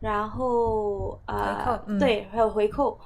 [0.00, 2.98] 然后呃，对，还有回扣，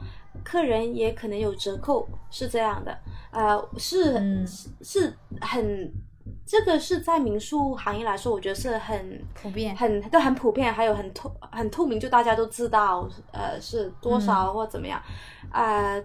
[0.42, 2.98] 客人也可能有折扣，是这样的，
[3.32, 4.46] 呃，是
[4.80, 5.92] 是很。
[6.44, 15.02] 这个是在民宿行业来说，我觉得是很普遍，很都很普遍，还有很透很透明，就大家都知道，呃，是多少或怎么样，
[15.50, 16.00] 啊，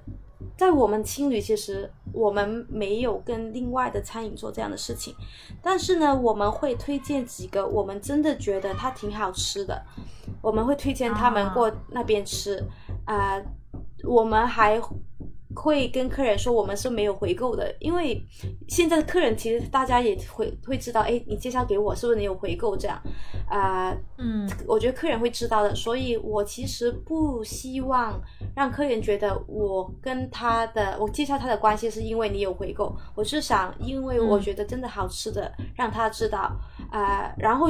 [0.58, 5.16] 在我们青旅其实我们没有跟另外的餐饮做这样的事情，
[5.62, 9.80] 但是呢，我们会推荐几个我们真的觉得它挺好吃的，
[10.42, 12.64] 我们会推荐他们过那边吃，
[13.06, 13.40] 啊，
[14.04, 14.82] 我们还。
[15.56, 18.22] 会跟客人说我们是没有回购的，因为
[18.68, 23.02] 现在的客人其实大家也会会知道，哎，你介绍给我是不是你有回购这样？
[23.50, 28.20] 啊，嗯，我觉得客人会知道的，所以我其实不希望
[28.56, 36.52] 让客人觉得我跟他的我介绍他的关系是因为你有回购，我是想因为我觉得真的好吃的让他知道。
[36.92, 37.70] 啊，然后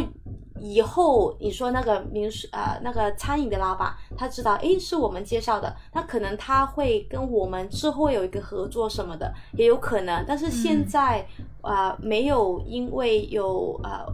[0.62, 10.24] 以后你说那个民宿呃那个餐饮的老板，他知道诶是我们介绍的，那可能他会跟我们之后有一个合作什么的，也有可能。
[10.28, 11.26] 但是现在
[11.62, 14.06] 啊、呃没有因为有呃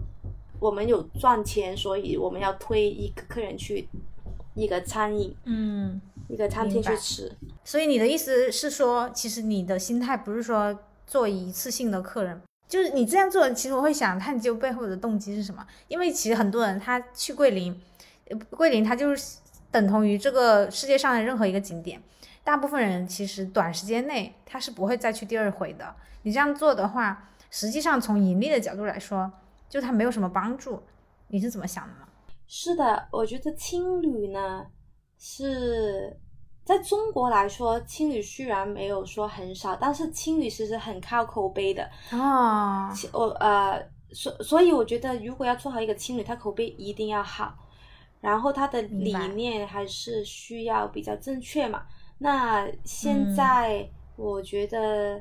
[0.60, 3.88] 我们有赚钱，所以我们要推一个客人去
[4.56, 7.32] 一个餐饮嗯，一个餐厅去吃。
[7.64, 15.66] 所以你的意思是说，其实你的心态不是说做一次性的客人，就是你这样做，其实我会想探究背后的动机是什么。
[15.88, 17.82] 因为其实很多人他去桂林，
[18.52, 19.38] 桂林它就是
[19.72, 22.02] 等同于这个世界上的任何一个景点，
[22.44, 25.96] 大部分人其实短时间内他是不会再去第二回的。
[26.24, 29.32] 你这样做的话，实际上从盈利的角度来说，
[29.70, 30.84] 就它没有什么帮助。
[31.30, 32.08] 你是怎么想的呢？
[32.48, 34.66] 是的，我觉得青旅呢
[35.18, 36.18] 是
[36.68, 41.90] 在中国来说，青旅虽然没有说很少，但是青旅其实很靠口碑的。
[42.12, 47.58] 啊，我呃，所所以我觉得，如果要做好一个青旅，它口碑一定要好，
[48.20, 51.86] 然后它的理念还是需要比较正确嘛。
[52.18, 55.16] 那现嗯在我觉得，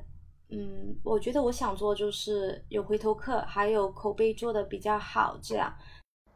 [0.49, 5.73] 嗯我觉得我想做就是有回头客，还有口碑做的比较好，这样。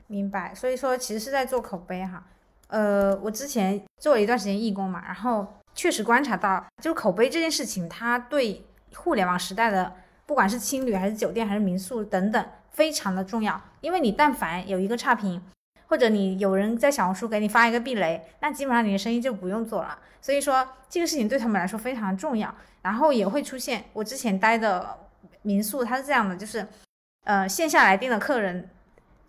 [0.07, 2.25] 明白，所以说其实是在做口碑哈。
[2.71, 9.93] 呃，我之前做了一段时间义工嘛，然后确实观察到，就是口碑这件事情，它对互联网时代的
[10.25, 13.61] 不管是青旅还是酒店还是民宿等等，非常的重要。
[13.81, 15.43] 因为你但凡有一个差评，
[15.89, 19.99] 或者你有人在小红书给你发一个避雷，那基本上你的生意就不用做了。
[20.23, 24.97] 所以说这个事情对他们来说非常重要，然后也会出现我之前待的
[25.43, 26.67] 民宿，它是这样的，就是
[27.25, 28.71] 呃线下来订的客人。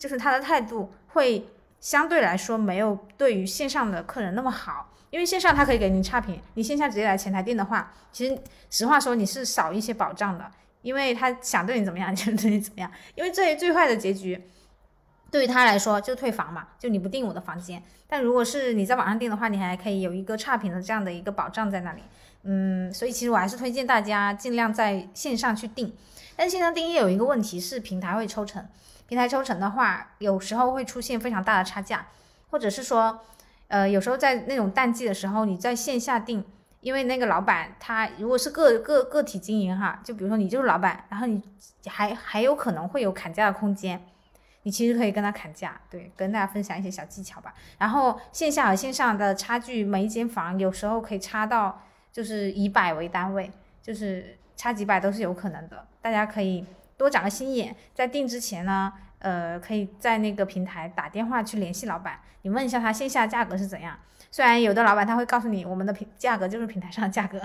[0.01, 1.47] 就是他的态度会
[1.82, 8.39] 相对来说没有对于线上的客人那么好，因为线上他可以给你差评，你线下直接来前台订的话，其实
[8.70, 10.50] 实话说你是少一些保障的，
[10.84, 14.48] 因为他想对你怎么样就对你怎么样，因为最最坏的结局
[15.32, 22.04] 对于他来说就退房嘛，就你不订我的房间，但如果是你在网上订的话，你还可以有一个差评的这样的一个保障在那里，
[22.44, 25.91] 嗯，所以其实我还是推荐大家尽量在线上去订，
[26.36, 28.63] 但线上订也有一个问题是平台会抽成。
[29.12, 32.08] 平台抽成的话，有时候会出现非常大的差价，
[32.50, 33.19] 或者是说，
[33.67, 36.41] 呃，有时候在那种淡季的时候，你在线下订，
[36.80, 41.43] 因为那个老板他如果是个个个体经营哈，就比如说你就是老板，然后你
[41.88, 44.02] 还还有可能会有砍价的空间，
[44.63, 47.54] 你其实可以跟他砍价，对，跟大家分享一些小技巧吧。
[47.80, 51.82] 然后线下和线上的差距，每一间房有时候可以差到
[52.13, 56.65] 就是以百为单位，就是差几百都是有可能的，大家可以。
[57.02, 63.98] 多长个心眼，在订之前呢，呃，可以在那个平台打电话去联系老板，你问一下他线下价格是怎样。
[64.30, 67.42] 虽然有的老板他会告诉你我们的平价格就是平台上的价格，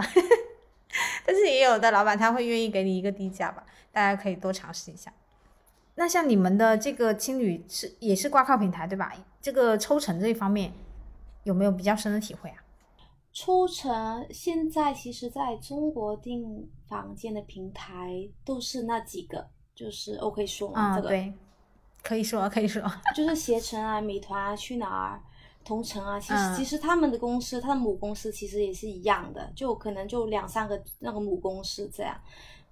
[1.25, 5.11] 但是也有的老板他会愿意给你一个低价吧，大家可以多尝试一下。
[5.95, 9.11] 那像你们的这个青旅是也是挂靠平台对吧？
[9.41, 10.71] 这个抽成这一方面
[11.45, 12.57] 有没有比较深的体会啊？
[13.39, 21.35] 抽成现在其实在中国订房间的平台都是那几个，就是 OK 说嘛，嗯，这个对，
[22.03, 22.83] 可以说可以说，
[23.15, 25.23] 就是携 程啊、美团啊、去哪儿、
[25.63, 32.19] 同城啊，其实、嗯其实他们的公司，他的母公司其实也是一样的，就可能就两三个那个母公司这样。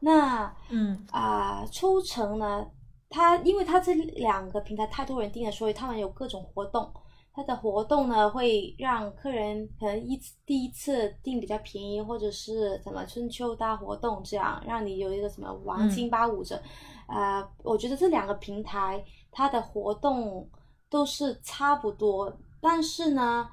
[0.00, 2.66] 那嗯啊、抽成呢，
[3.11, 6.90] 它因为它这两个平台太多人订了，所以他们有各种活动。
[7.37, 16.62] 它的活动呢，会让客人可能一次第一次订比较便宜，或者是什么春秋大活动这样，让你有一个什么王金八五折。
[17.09, 20.49] 呃，我觉得这两个平台它的活动
[20.88, 23.49] 都是差不多，但是呢，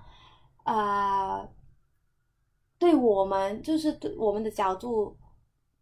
[0.63, 1.49] 呃，
[2.77, 5.17] 对我们就是对我们的角度，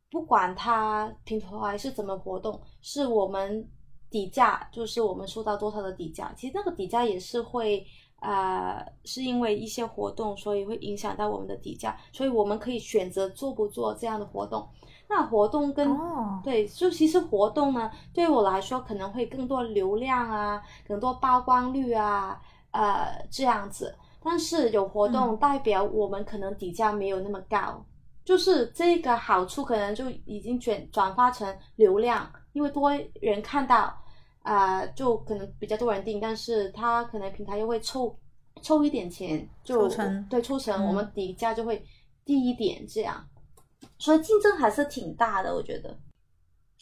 [0.09, 3.69] 不管它平台是怎么活动，是我们
[4.09, 7.85] 底价，就是我们收到多少的底价，其实那个底价也是会。
[8.21, 14.67] 呃，是因为一些活动，所以会影响到我们的底价，所以我们可以选择做不做这样的活动。
[15.07, 22.37] 那活动跟、哦对，就其实活动呢，对我来说可能会更多流量啊，更多曝光率啊，
[22.71, 23.95] 呃，这样子。
[24.21, 27.81] 但是有活动代表我们可能底价没有那么高，
[28.25, 33.95] 就是这个好处可能就已经转转化成流量，因为多人看到，
[34.41, 38.17] 啊、就可能比较多人订，但是他可能平台又会抽
[38.61, 41.85] 抽一点钱，就抽成对抽成，嗯我们底价就会
[42.25, 43.27] 低一点，这样。
[43.97, 45.97] 所以竞争还是挺大的，我觉得。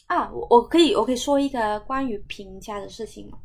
[0.06, 3.38] 啊，我我可以我可以说一个关于评价的事情吗？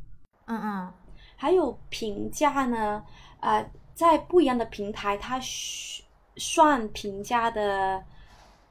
[0.45, 0.93] 嗯嗯
[1.35, 3.03] 还有评价呢，
[3.41, 6.03] 呃，在不一样的平台，它需
[6.37, 8.01] 算评价的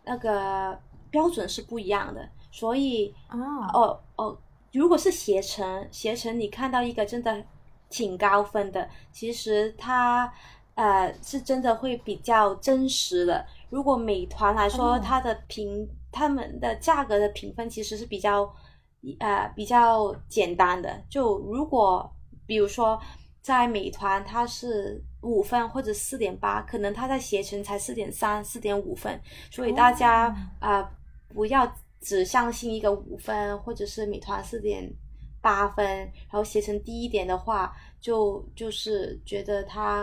[0.04, 0.78] 那个
[1.10, 3.40] 标准是不一样的，所以哦
[3.72, 4.38] 哦哦，
[4.72, 7.42] 如果是携程，携程你看到一个真的
[7.88, 10.32] 挺高分的，其实它
[10.74, 13.44] 呃是真的会比较真实的。
[13.70, 18.48] 如果美团来说，哦它的评他们的价格的评分其实是比较
[19.18, 21.02] 呃比较简单的。
[21.08, 22.08] 就如果
[22.46, 23.00] 比如说
[23.40, 29.18] 在美团它是五分或者四点八，可能它在携程才四点三、四点五分，
[29.50, 30.90] 所以大家哦啊、呃
[31.34, 31.66] 不要
[32.02, 34.92] 只相信一个五分或者是美团四点
[35.40, 40.02] 八分，然后携程低一点的话，就就是觉得它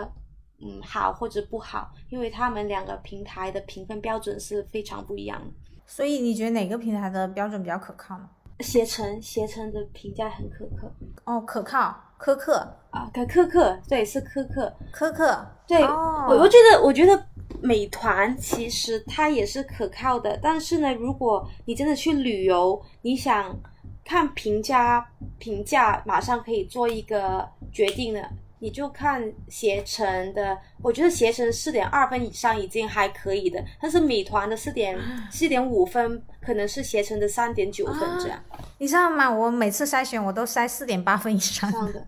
[0.60, 5.52] 嗯好或者不好，因为他们两个平台的评分标准是非常不一样的。
[5.86, 8.28] 所以你觉得哪个平台的标准比较可靠呢？
[8.60, 10.86] 携程携程的评价很可靠
[11.24, 12.56] 哦，可靠，苛刻，
[12.90, 14.72] 啊，可苛刻，对，是苛刻。
[14.92, 15.46] 苛刻。
[15.66, 17.24] 对，哦、我我觉得，我觉得
[17.62, 23.56] 美团其实它也是可靠的，但是呢，如果你真的去旅游，你想
[24.04, 25.06] 看评价，
[25.38, 28.28] 评价马上可以做一个决定的，
[28.60, 34.98] 你就看携程的，我觉得携程四点二分以上已经还可以的，但是美团的四点
[35.30, 38.38] 四点五分可能是携程的三点九分这样。
[38.78, 39.30] 你知道吗？
[39.30, 42.06] 我每次筛选我都筛四点八分以上的，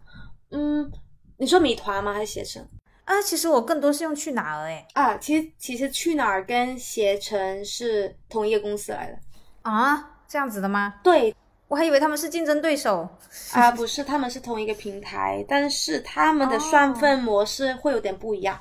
[0.50, 0.92] 嗯，
[1.38, 2.12] 你说美团吗？
[2.12, 2.62] 还是携程？
[3.04, 3.20] 啊。
[3.22, 9.18] 其实我更多是用去哪儿哎啊，其实其实去哪儿跟携程是同一个公司来的。
[9.62, 10.94] 啊，这样子的吗？
[11.02, 11.34] 对
[11.72, 13.08] 我还以为他们是竞争对手。
[13.54, 18.60] 啊， 不是，他们是同一个平台，但是他们的算分模式会有点不一样。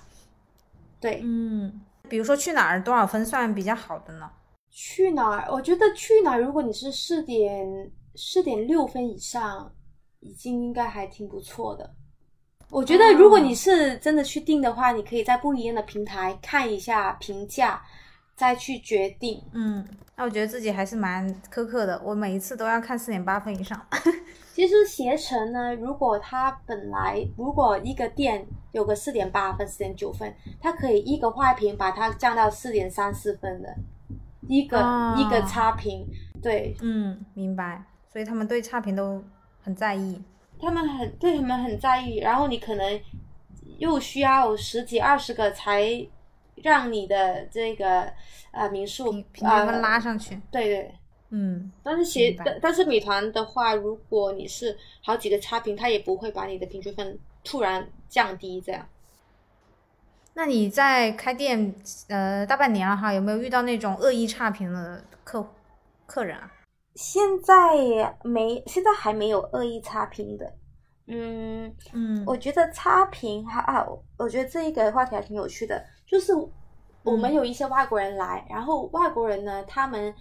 [0.97, 4.31] 对，嗯，比如说去哪儿多少分算比较好的呢？
[4.69, 5.45] 去哪儿？
[5.51, 9.69] 我觉得去哪儿，如果你是四点四点六分以上，
[10.21, 11.93] 已经应该还挺不错的。
[12.69, 17.83] 我觉得，如果你是真的去定的话，你可以在不一样的平台看一下评价，
[18.41, 19.39] 再去决定。
[19.53, 23.79] 嗯，那我觉得自己还是蛮苛刻的，我每一次都要看四点八分以上。
[24.55, 33.75] 其实携程呢，如果它本来如果一个店有个四点八分、四点九分，它可以一个坏评把它降到四点三四分的，
[34.47, 36.07] 一个、哦一个差评，
[36.41, 37.83] 对嗯，明白。
[38.11, 39.23] 所以他们对差评都
[39.61, 40.19] 很在意。
[40.59, 43.01] 他们很对他们很在意，然后你可能
[43.77, 45.83] 又需要十几二十个才
[46.63, 48.11] 让你的这个
[48.51, 50.39] 呃民宿平平均分呃拉上去。
[50.51, 50.95] 对对。
[51.33, 58.85] 嗯，但是其但但是美团的话，如果你是好几个差评，它也不会把你的平均分突然降低这样。
[60.33, 61.73] 那你在开店
[62.09, 65.45] 呃大半年了哈，有没有遇到那种恶意差评的客
[66.05, 66.51] 客人啊？
[66.95, 70.53] 现在没，现在还没有恶意差评的。
[71.07, 73.85] 嗯，嗯我觉得差评还啊，
[74.17, 75.81] 我觉得这一个话题还挺有趣的，
[76.11, 76.33] 就是
[77.03, 80.13] 我们有一些外国人来，然后外国人呢，他们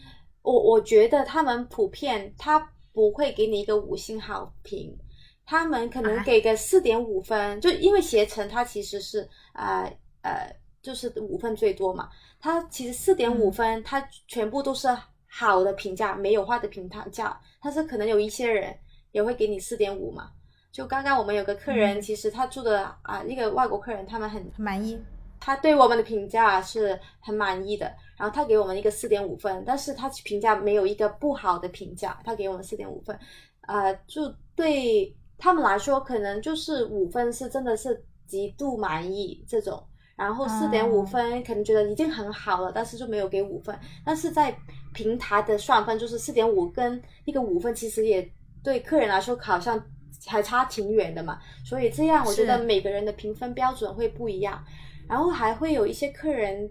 [0.42, 2.60] 我我觉得他们普遍他
[2.92, 4.96] 不会给你一个五星好评，
[5.44, 14.88] 他们可能啊给个四点五分，就因为携程它其实是呃呃就是五分最多嘛，它其实四点五嗯分，它全部都是
[15.26, 18.72] 好的评价，没有坏的评价，但是可能有一些人
[19.10, 20.30] 也会给你四点五嘛。
[20.70, 24.96] 就刚刚我们有个客人，嗯其实他住的啊、那个外国客人，他们很很满意。
[25.40, 27.86] 他对我们的评价是很满意的，
[28.18, 33.18] 然后他给我们一个四点五分，但是他评价没有一个不好的评价，他给我们四点五分，
[33.62, 39.82] 呃，就对他们来说，可能就是五分是真的是极度满意这种，
[40.14, 43.74] 然后四点五哦分可能觉得已经很好了，但是就没有给五分，
[44.04, 44.54] 但是在
[44.92, 48.30] 平台的算分就是四点五跟一个五分，其实也
[48.62, 49.82] 对客人来说好像
[50.26, 54.62] 还差挺远的嘛，所以这样我觉得每个人的评分标准会不一样。
[55.10, 56.70] 然后还会有一些客人，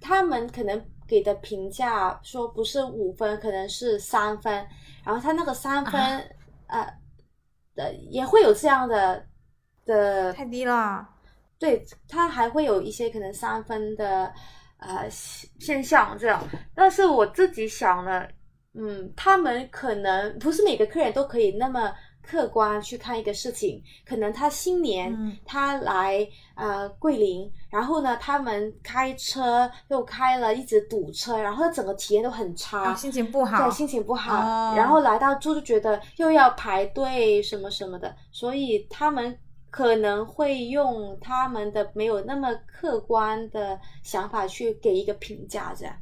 [0.00, 4.66] 他们可能给的评价说不是五分，可能是三分，
[5.04, 6.00] 然后他那个三分，
[6.66, 6.94] 啊呃，
[7.74, 9.22] 的，也会有这样的
[9.84, 11.06] 的，太低了。
[11.58, 14.32] 对他还会有一些可能三分的
[14.78, 16.42] 呃现现象这样，
[16.74, 18.26] 但是我自己想了，
[18.72, 21.92] 嗯，他们可能不是每个客人都可以那么
[22.28, 33.70] 客观去看一个事情，可能他新年、嗯他来呃桂林，然后呢他们开车又开了一直堵车，然后整个体验都很差，啊，心情不好对，。
[33.70, 39.38] 心情不好，哦然后来到住就觉得又要排队什么什么的，所以他们
[39.70, 45.94] 可能会用他们的没有那么客观的想法去给一个评价，这样。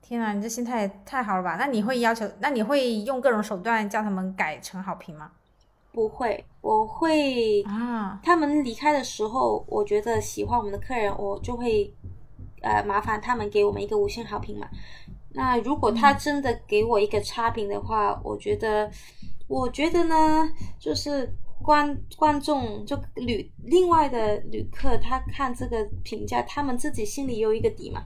[0.00, 1.56] 天啊，你这心态也太好了吧？
[1.58, 5.30] 那你会要求，那你会用各种手段叫他们改成好评吗？
[5.98, 11.92] 不会，我会啊，他们离开的时候，我觉得喜欢我们的客人，我就会
[12.62, 14.68] 呃麻烦他们给我们一个五星好评嘛。
[15.32, 18.88] 那如果他真的给我一个差评的话，我觉得
[19.48, 21.28] 我觉得呢，就是
[21.64, 28.04] 观观众就旅另外的旅客，他看这个评价，他们自己心里有一个底嘛。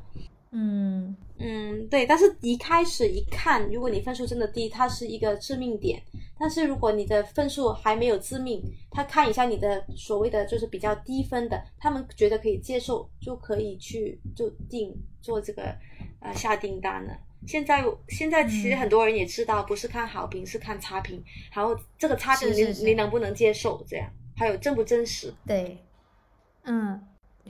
[0.54, 2.04] 嗯嗯，对。
[2.06, 6.00] 但是一开始一看，如果你分数真的低，它是一个致命点。
[6.38, 15.74] 但是如果你的分数还没有致命，他看一下你的所谓的就是比较低分的，他们觉得可以接受，就可以去就定做这个
[16.20, 17.16] 呃下订单了。
[17.46, 21.22] 现在现在其实很多人也知道，不是看好评，是看差评。
[21.52, 23.84] 然后这个差评你是是是你能不能接受？
[23.88, 25.32] 这样还有真不真实？
[25.46, 25.78] 对，
[26.64, 27.00] 嗯，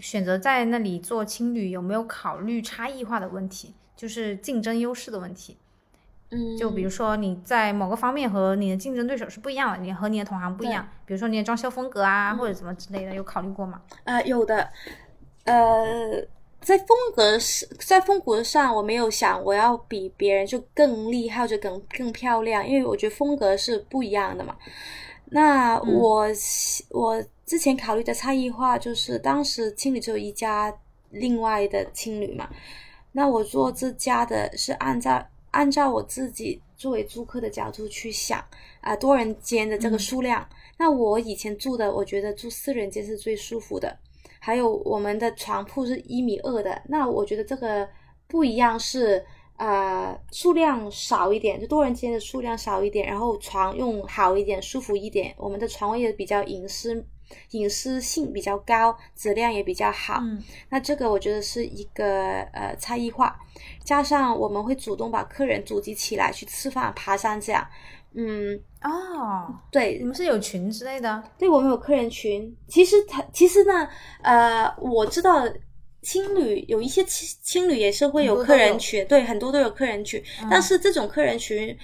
[0.00, 5.56] 选择在那里做青旅，有没有考虑差异化的问题，就是竞争优势的问题？
[6.30, 13.82] 嗯，就比如说你在某个方面和你的竞争对手是不一样的，你和你的同行不一样，比如说你的装修风格啊，或者怎么之类的，有考虑过吗？
[14.04, 14.70] 呃，有的，
[15.44, 16.26] 呃，
[16.62, 24.56] 在风格是在风格上，我没有想我要比别人就更厉害或者更更漂亮，因为我觉得风格是不一样的嘛。
[25.26, 26.26] 那我、
[26.90, 30.74] 我之前考虑的差异化就是，当时青旅只有一家，
[31.10, 32.48] 另外的青旅嘛。
[33.12, 38.42] 那我做这家的是按照按照我自己作为租客的角度去想
[38.80, 40.48] 啊、多人间的这个数量。
[40.78, 43.94] 那我以前住的，我觉得住四人间是最舒服的。
[44.40, 47.86] 还有我们的床铺是一米二的，那我觉得这个
[48.26, 49.22] 不一样是
[49.58, 55.34] 呃数量少一点，就多人间的数量少一点，然后床用好一点，舒服一点。
[55.36, 57.04] 我们的床位也比较隐私，
[57.50, 60.18] 隐私性比较高，质量也比较好。
[60.22, 63.38] 嗯那这个我觉得是一个呃差异化，
[63.84, 67.66] 加上我们会主动把客人组织起来去吃饭、爬山这样。
[68.14, 71.22] 嗯，哦，对你，们是有群之类的？
[71.38, 72.54] 对我们有客人群。
[72.68, 73.88] 其实他其实呢，
[74.22, 75.48] 呃，我知道
[76.02, 81.76] 青旅有一些青青旅也是会有客人群，对，很多都有客人群，嗯但是这种客人群。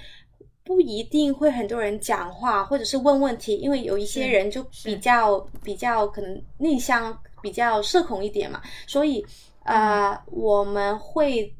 [0.69, 9.25] 不一定会很多人讲话，或者是问问题，因为有一些人就比较比较可能内向，比较社恐一点嘛，所以
[9.63, 11.51] 呃，我们会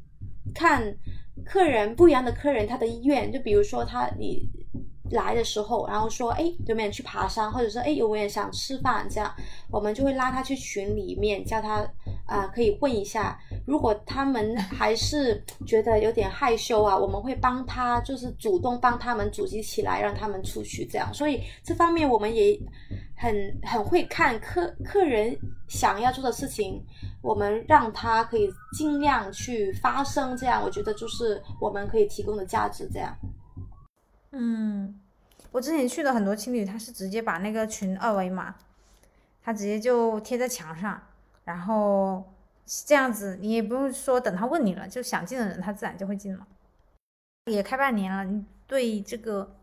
[0.54, 0.96] 看
[1.44, 4.48] 客人不一样的客人他的意愿，就比如说他你
[5.10, 9.34] 来的时候，然后说哎有没有人去爬山，或者说哎有没有人想吃饭，这样
[9.72, 11.84] 我们就会拉他去群里面，叫他
[12.26, 13.36] 啊、可以问一下。
[13.70, 21.14] 如果他们还是觉得有点害羞啊，我们会帮他就是主动帮他们组织起来，让他们出去这样。
[21.14, 22.60] 所以这方面我们也
[23.16, 26.84] 很很会看客客人想要做的事情，
[27.22, 32.90] 我们让他可以尽量去发生，这样我觉得就是我们可以提供的价值。
[32.92, 33.16] 这样，
[34.32, 35.00] 嗯，
[35.52, 38.52] 我之前去的很多青旅，他是直接把那个群二维码，
[39.44, 41.00] 他直接就贴在墙上，
[41.44, 42.24] 然后
[42.86, 46.46] 这样子你也不用说等他问你了，就想进的人他自然就会进了。
[47.46, 49.56] 也开半年了，你对这个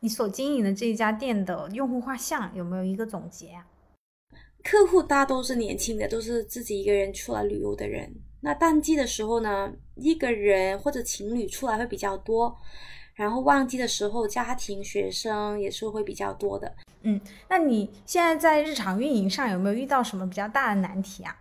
[0.00, 3.66] 你所经营的这一家店的用户画像有没有一个总结啊？
[4.64, 8.10] 客户大都是年轻的，都是自己一个人出来旅游的人。
[8.40, 12.56] 那淡季的时候呢，一个人或者情侣出来会比较多，
[13.14, 16.74] 然后旺季的时候，家庭、学生也是会比较多的。
[17.02, 21.36] 嗯那你现在在日常运营上有没有遇到什么比较大的难题啊？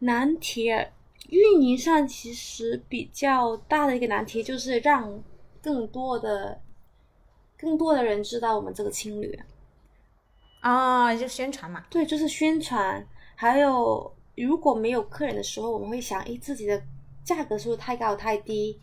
[0.00, 0.92] 难题儿
[1.28, 5.22] 运营上其实比较大的一个难题就是让
[5.60, 6.60] 更多的
[7.58, 9.38] 更多的人知道我们这个青旅。
[10.60, 11.84] 啊，就宣传嘛。
[11.88, 16.82] 对，就是宣传，还有如果没有客人的时候，我们会想，诶，自己的
[17.22, 18.80] 价格是不是太高太低？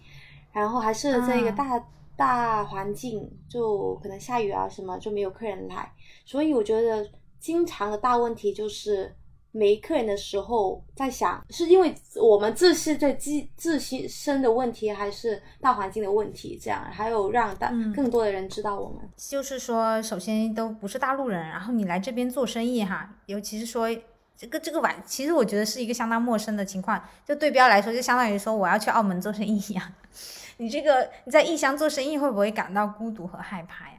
[0.54, 5.92] 然后还是这个嗯大、大环境，就可能下雨啊什么，就没有客人来。
[6.26, 7.10] 所以我觉得
[7.40, 9.14] 经常的大问题就是
[9.58, 16.60] 没客人的时候，在想是因为我们自是对自自身的问题，还是大环境的问题？
[16.62, 19.10] 这样，还有让大、嗯更多的人知道我们。
[19.16, 23.88] 就是说，首先都不是大陆人，然后你来这边做生意哈，尤其是说
[24.36, 27.02] 这个这个晚，其实我觉得是一个相当陌生的情况。
[27.26, 29.94] 就对标来说，就相当于说我要去澳门做生意一样。
[30.58, 33.95] 你这个你在异乡做生意，会不会感到孤独和害怕呀？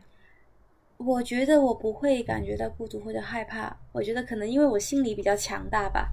[0.99, 6.11] 我觉得我不会感觉到孤独或者害怕，我觉得可能因为我心理比较强大吧，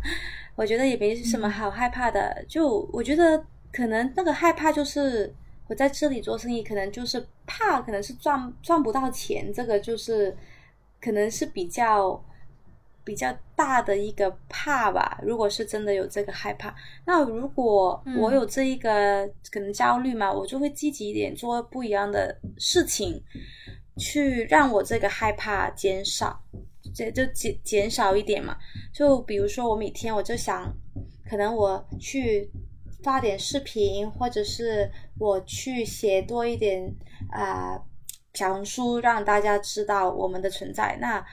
[0.56, 2.44] 我觉得也没什么好害怕的。
[2.48, 5.34] 就我觉得可能那个害怕就是
[5.68, 10.36] 我在这里做生意，可能就是怕，可能是赚赚不到钱，这个就是
[11.02, 12.22] 可能是比较
[13.06, 15.18] 比较大的一个怕吧。
[15.24, 16.76] 如果是真的有这个害怕，
[17.06, 23.24] 那如果我有这一个可能焦虑嘛，我就会积极一点，做不一样的事情。
[23.98, 26.44] 去让我这个害怕减少，
[26.96, 28.58] 这就减减少一点嘛。
[28.94, 30.74] 就比如说，我每天我就想，
[31.30, 32.52] 可能我去
[33.04, 36.94] 发点视频，或者是我去写多一点
[37.32, 37.80] 啊、
[38.34, 40.98] 小红书让大家知道我们的存在。
[41.00, 41.24] 那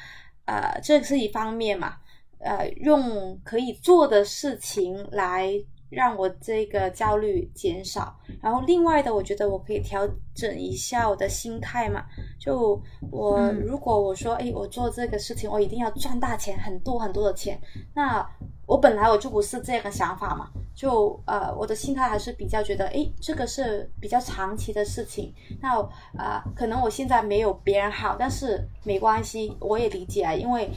[0.47, 1.97] 呃，这是一方面嘛，
[2.39, 5.53] 呃，用可以做的事情来。
[5.91, 12.05] 让我这个焦虑减少，然后另外的，我觉得我可以调整一下我的心态嘛。
[12.39, 12.81] 就
[13.11, 17.61] 我如果我说，哎，我做这个事情，我一定要赚大钱，很多很多的钱。
[17.95, 18.25] 那
[18.67, 20.49] 我本来我就不是这个想法嘛。
[20.73, 25.35] 就呃，我的心态还是比较觉得，哎，这个是比较长期的事情。
[25.61, 25.77] 那
[26.17, 30.71] 呃，可能我现在没有别人好，但是没关系，我也理解，因为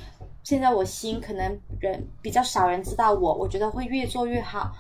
[0.44, 4.74] 现在我心可能人比较少人知道我，我觉得会越做越好。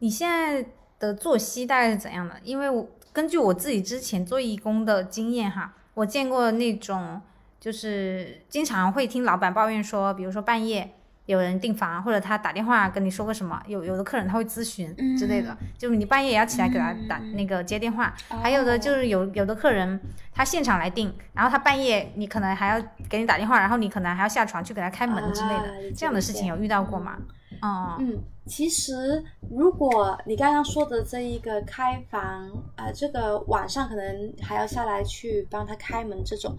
[0.00, 0.64] 你现在
[0.98, 2.34] 的作息大概是怎样的？
[2.42, 7.20] 因为我根据我自己之前做义工的经验哈，我见过那种
[7.60, 10.94] 就是经常会听老板抱怨说，比如说半夜
[11.26, 18.14] 有人订房，或者他打电话跟你说个什么，有有的客人他会咨询之类的，就是你半夜也要起来给他打那个接电话。
[18.42, 20.00] 还有的就是有有的客人
[20.32, 27.18] 他现场来订，然后他半夜你可能还要给你打电话，然后你可能还要下床去给他开门之类的，这样的事情有遇到过吗？
[27.60, 36.56] 哦，嗯，其实如果你刚刚说的这一个开房，呃，这个晚上可能还要下来去帮他开门这种，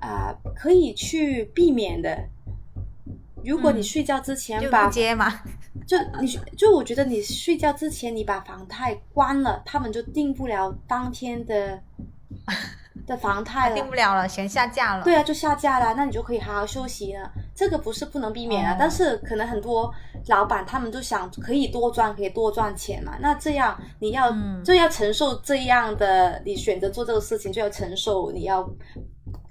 [0.00, 2.28] 啊，可以去避免的。
[3.44, 5.42] 如果你睡觉之前把接嘛，
[5.86, 6.26] 就你
[6.56, 11.82] 就我觉得你睡觉之前你把房太关了，他们就定不了当天的。
[13.06, 15.04] 的房贷了，定不了了，全下架了。
[15.04, 17.30] 对啊，就下架了，那你就可以好好休息了。
[17.54, 19.92] 这个不是不能避免啊，但是可能很多
[20.28, 23.16] 老板他们都想可以多赚，可以多赚钱嘛。
[23.20, 24.30] 那这样你要
[24.64, 28.68] 就要承受这样的，你选择做这个事情就要承受你要，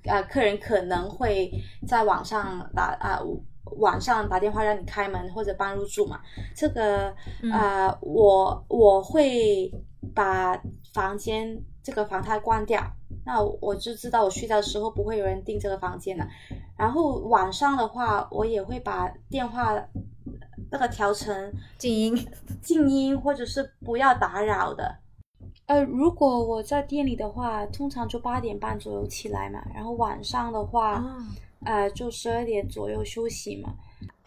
[0.05, 1.51] 呃，客人可能会
[1.87, 3.19] 在网上打啊，
[3.77, 6.19] 晚上打电话让你开门或者搬入住嘛。
[6.55, 7.13] 这个
[7.51, 9.71] 啊，我我会
[10.13, 10.59] 把
[10.93, 12.81] 房间这个房贷关掉。
[13.26, 16.28] 那我就知道我睡觉的时候不会有人订这个房间了。
[16.78, 19.74] 然后晚上的话，我也会把电话
[20.72, 22.28] 那个调成静音、
[22.62, 24.97] 静音或者是不要打扰的。
[25.66, 29.62] 呃，如果我在店里的话，通常就八点半左右起来嘛。
[29.74, 31.03] 然后晚上的话，
[31.64, 33.76] 呃，就十二点左右休息嘛。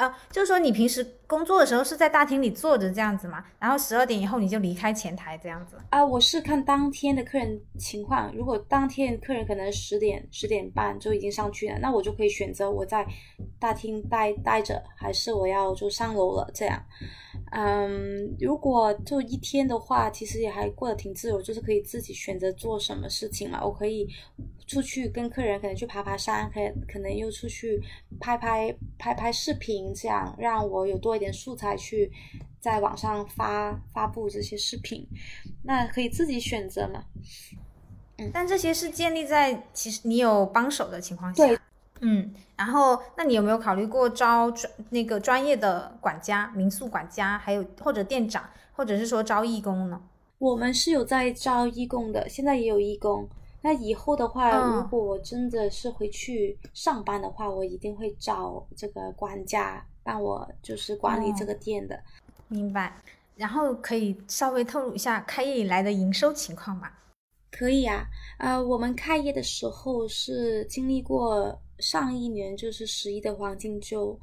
[0.03, 6.05] 啊，就是说你平时工作的时候是在大厅里坐着这样子嘛，然后十二点以后你就离开前台这样子啊。
[6.05, 13.07] 我是看当天的客人情况，如果当天客人可能十点十点半就已经上去了，那我就可以选择我在
[13.61, 16.83] 大厅待待着，还是我要就上楼了这样。
[17.53, 23.65] 嗯，如果就一天的话，其实也还过得挺自由，就是可以自己选择做什么事情嘛。
[23.65, 24.09] 我可以
[24.67, 27.81] 出去跟客人可能去爬爬山，可可能又出去
[28.21, 32.11] 拍拍拍拍视频，这样让我有多一点素材去
[32.61, 35.07] 在网上发发布这些视频。
[35.63, 37.05] 那可以自己选择嘛。
[38.19, 41.47] 嗯，但这些是建立在其实你有帮手的情况下。
[41.47, 41.59] 对。
[42.05, 50.03] 嗯，然后那你有没有考虑过招专那个专业的管家、民宿管家，还有或者店长，或者是说招义工呢？
[50.39, 53.29] 我们是有在招义工的，现在也有义工。
[53.63, 61.99] 那以后的话，如果我真的是回去上班的话，我一定会找这个管家帮我，就是管理这个店的。
[62.49, 63.01] 明白。
[63.37, 66.91] 然后可以稍微透露一下开业以来的营收情况吗？
[67.51, 68.05] 可以啊，
[68.39, 71.59] 呃，我们开业的时候是经历过。
[71.79, 74.17] 上一年就是十一的黄金周，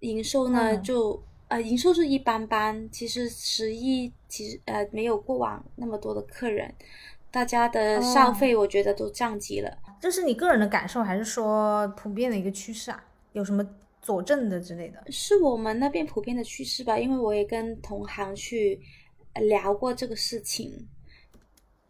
[0.00, 2.90] 营收呢就呃营收是一般般。
[2.90, 6.74] 其实十一其实呃没有过往那么多的客人，
[7.30, 9.78] 大家的消费我觉得都降级了。
[10.00, 13.04] 这是你个人的感受，还是说普遍的一个趋势啊？
[13.32, 13.66] 有什么
[14.00, 15.02] 佐证的之类的？
[15.10, 18.80] 是我们那边普遍的趋势吧，因为我也跟同行去
[19.34, 20.88] 聊过这个事情。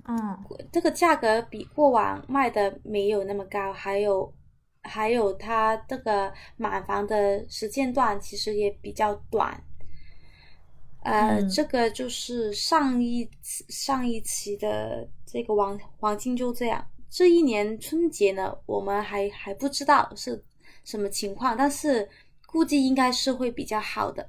[0.08, 0.38] 嗯，
[0.72, 4.32] 这个价格比过往卖的没有那么高，还有。
[4.88, 9.60] 还有它这个满房的时间段其实也比较短，
[11.02, 16.86] 呃，这个就是上一次上一期的这个黄黄金就这样。
[17.10, 20.42] 这一年春节呢，我们还还不知道是
[20.84, 22.08] 什么情况，但是
[22.46, 24.28] 估计应该是会比较好的。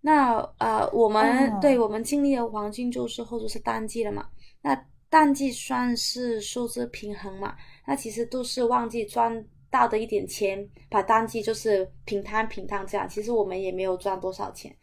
[0.00, 4.28] 那呃，我们对我们经历了黄金周之后就是淡季了嘛？
[4.62, 7.54] 那淡季算是收支平衡嘛？
[7.86, 9.44] 那其实都是旺季赚。
[9.72, 14.76] 到的一点钱，把淡季就是平摊平摊这样，其实我们也没有赚多少钱。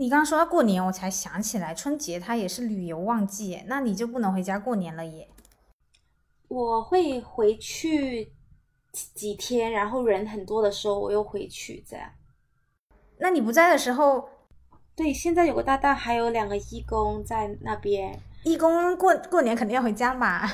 [0.00, 5.28] 你刚刚说到过年，我才想起来，春节它也是旅游旺季，那你就不能回家过年了耶？
[6.48, 8.32] 我会回去
[8.92, 12.10] 几天，然后人很多的时候我又回去，这样。
[13.18, 14.26] 那你不在的时候，
[14.96, 18.18] 对，现在有个搭档，还有两个义工在那边。
[18.44, 20.50] 义工过过年肯定要回家嘛。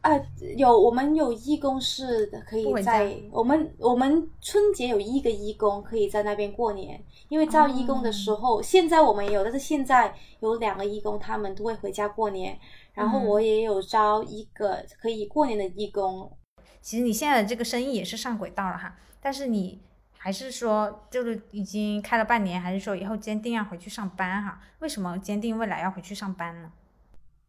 [0.00, 0.12] 啊，
[0.56, 12.58] 有我们有义工是可以在我们我们春节有一个义工可以在那边过年，因为招义工的哦时候，现在我们也有，但是现在有两个义工，他们都会回家过年，
[12.94, 13.26] 然后嗯。
[13.26, 16.30] 我也有招一个可以过年的义工，
[16.80, 19.80] 其实你现在的这个生意也是上轨道了哈，但是你
[20.16, 24.60] 还是说就是已经开了半年，还是说以后坚定要回去上班哈？
[24.78, 26.70] 为什么坚定未来要回去上班呢？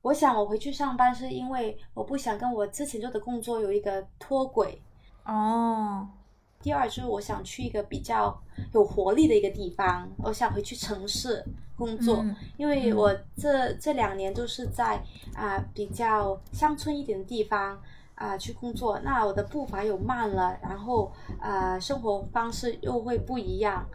[0.02, 4.82] 我想我回去上班是因为我不想跟我之前做的工作有一个脱轨。
[5.26, 6.08] 哦，
[6.62, 8.42] 第二就是我想去一个比较
[8.74, 11.44] 有活力的一个地方，我想回去城市
[11.76, 12.36] 工作，嗯。
[12.58, 15.04] 因为我这这两年都是在
[15.36, 17.80] 啊、比较乡村一点的地方
[18.16, 23.86] 啊、去工作，那我的步伐又慢了，然后啊、生活方式又会不一样，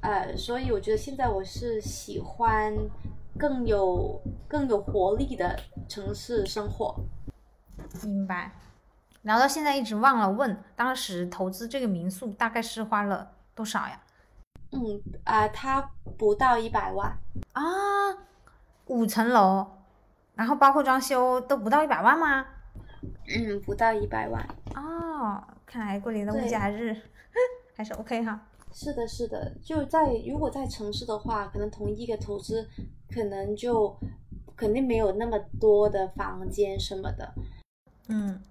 [0.00, 2.74] 呃，所以我觉得现在我是喜欢
[3.38, 5.58] 更有更有活力的
[5.88, 6.94] 城市生活。
[8.02, 8.52] 明白。
[9.22, 14.00] 聊到现在一直忘了问，当时投资这个民宿大概是花了多少呀？
[14.72, 17.16] 嗯啊、它不到一百万。
[17.52, 17.62] 啊，
[18.86, 19.66] 五层楼，
[20.34, 22.44] 然后包括装修都不到一百万吗？
[23.28, 24.46] 嗯，不到一百万。
[24.74, 26.94] 哦，看来桂林的物价还是
[27.76, 28.40] 还是 OK 哈。
[28.74, 32.68] 是的，是的，就在如果在城市的话，可能同一个投资，
[33.08, 33.96] 可能就
[34.56, 37.32] 肯定没有那么多的房间什么的。
[38.08, 38.42] 嗯，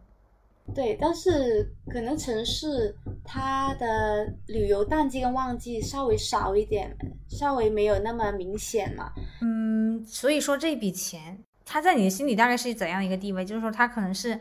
[0.74, 6.96] 对，但是可能城市它的旅游淡季跟旺季稍微少一点，
[7.28, 9.12] 稍微没有那么明显嘛。
[9.42, 13.44] 嗯，所以说这笔钱，它在你的心里大概是怎样一个地位？
[13.44, 14.40] 就是说，它可能是，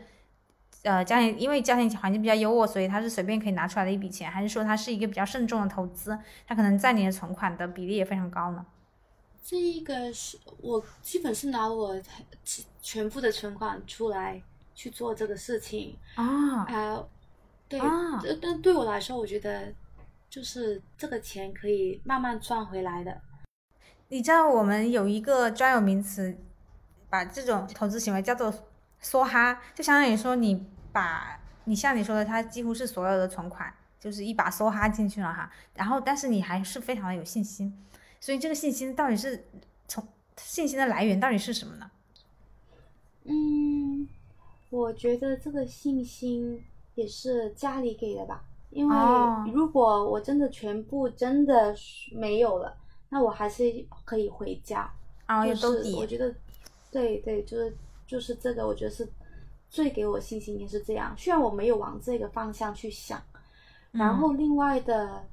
[0.83, 6.17] 呃，家庭因为家庭环境比较优渥，所以他是随便可以拿出来的一笔钱，还是说他是一个比较慎重的投资？
[6.45, 8.65] 他可能在你的存款的比例也非常高呢？
[9.41, 12.01] 这一个是我基本是拿我
[12.81, 14.41] 全部的存款出来
[14.75, 15.97] 去做这个事情。
[16.15, 17.05] 啊啊，
[17.67, 19.73] 对，啊但对我来说，我觉得
[20.29, 23.21] 就是这个钱可以慢慢赚回来的。
[24.09, 26.37] 你知道我们有一个专有名词，
[27.09, 28.53] 把这种投资行为叫做
[29.01, 37.77] “梭哈”，就相当于说你把你像你说的，他几乎是所有的存款就是一把梭哈进去了哈，然后但是你还是非常的有信心，
[38.19, 39.45] 所以这个信心到底是
[39.87, 41.89] 从信心的来源到底是什么呢？
[43.23, 44.07] 嗯，
[44.69, 46.61] 我觉得这个信心
[46.95, 49.45] 也是家里给的吧，因为哦。
[49.53, 51.73] 如果我真的全部真的
[52.11, 52.75] 没有了，
[53.09, 53.63] 那我还是
[54.03, 54.91] 可以回家。
[55.25, 56.05] 啊，有就是兜底我。
[56.05, 56.35] 觉得，
[56.91, 59.07] 对对，就是就是这个，我觉得是
[59.73, 61.15] 最给我信心也是这样。
[61.17, 63.19] 虽然我没有往这个方向去想，
[63.91, 65.27] 然后另外的，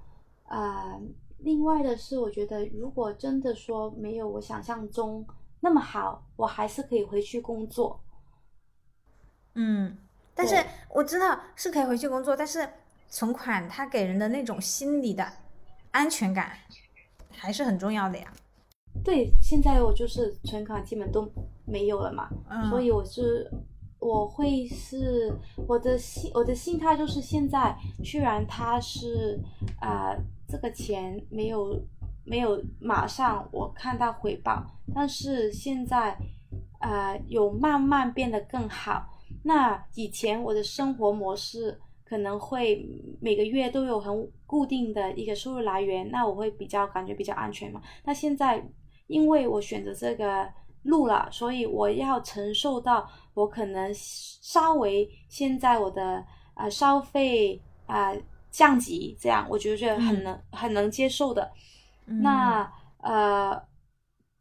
[0.49, 0.99] 呃，
[1.41, 5.27] 另外的是，我觉得如果真的说没有我想象中
[5.61, 8.01] 那么好，我还是可以回去工作。
[9.57, 9.95] 嗯，
[10.35, 10.57] 但是
[10.89, 12.67] 我知道是可以回去工作，但是
[13.09, 15.31] 存款它给人的那种心理的
[15.91, 16.57] 安全感
[17.31, 18.33] 还是很重要的呀。
[19.05, 21.31] 对，现在我就是存款基本都
[21.67, 23.51] 没有了嘛，嗯所以我是
[24.01, 25.33] 我会是
[25.69, 29.39] 我的心我的心态就是现在虽然它是
[29.79, 30.17] 啊、
[30.49, 31.79] 这个钱没有
[32.25, 36.17] 没有马上我看到回报，但是现在
[36.81, 39.07] 呃有慢慢变得更好。
[39.43, 42.85] 那以前我的生活模式可能会
[43.21, 47.81] 每个月都有很固定的一个收入来源，那我会比较感觉比较安全嘛。
[48.05, 48.67] 那现在
[49.07, 50.49] 因为我选择这个
[50.83, 56.25] 路了，所以我要承受到我可能稍微现在我的
[56.55, 61.51] 呃消费啊、呃降级，这样我觉得很能、很能接受的。
[62.07, 63.63] 嗯那呃，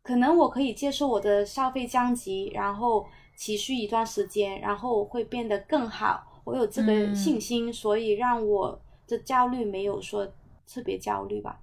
[0.02, 3.06] 可能我可以接受我的消费降级，然后
[3.38, 6.42] 持续一段时间，然后会变得更好。
[6.44, 10.28] 我有这个嗯信心，所以让我的焦虑没有说
[10.68, 11.60] 特别焦虑吧。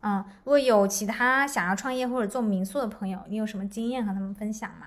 [0.00, 4.86] 嗯，如果有其他想要创业或者做民宿的朋友，你有什么经验和他们分享吗？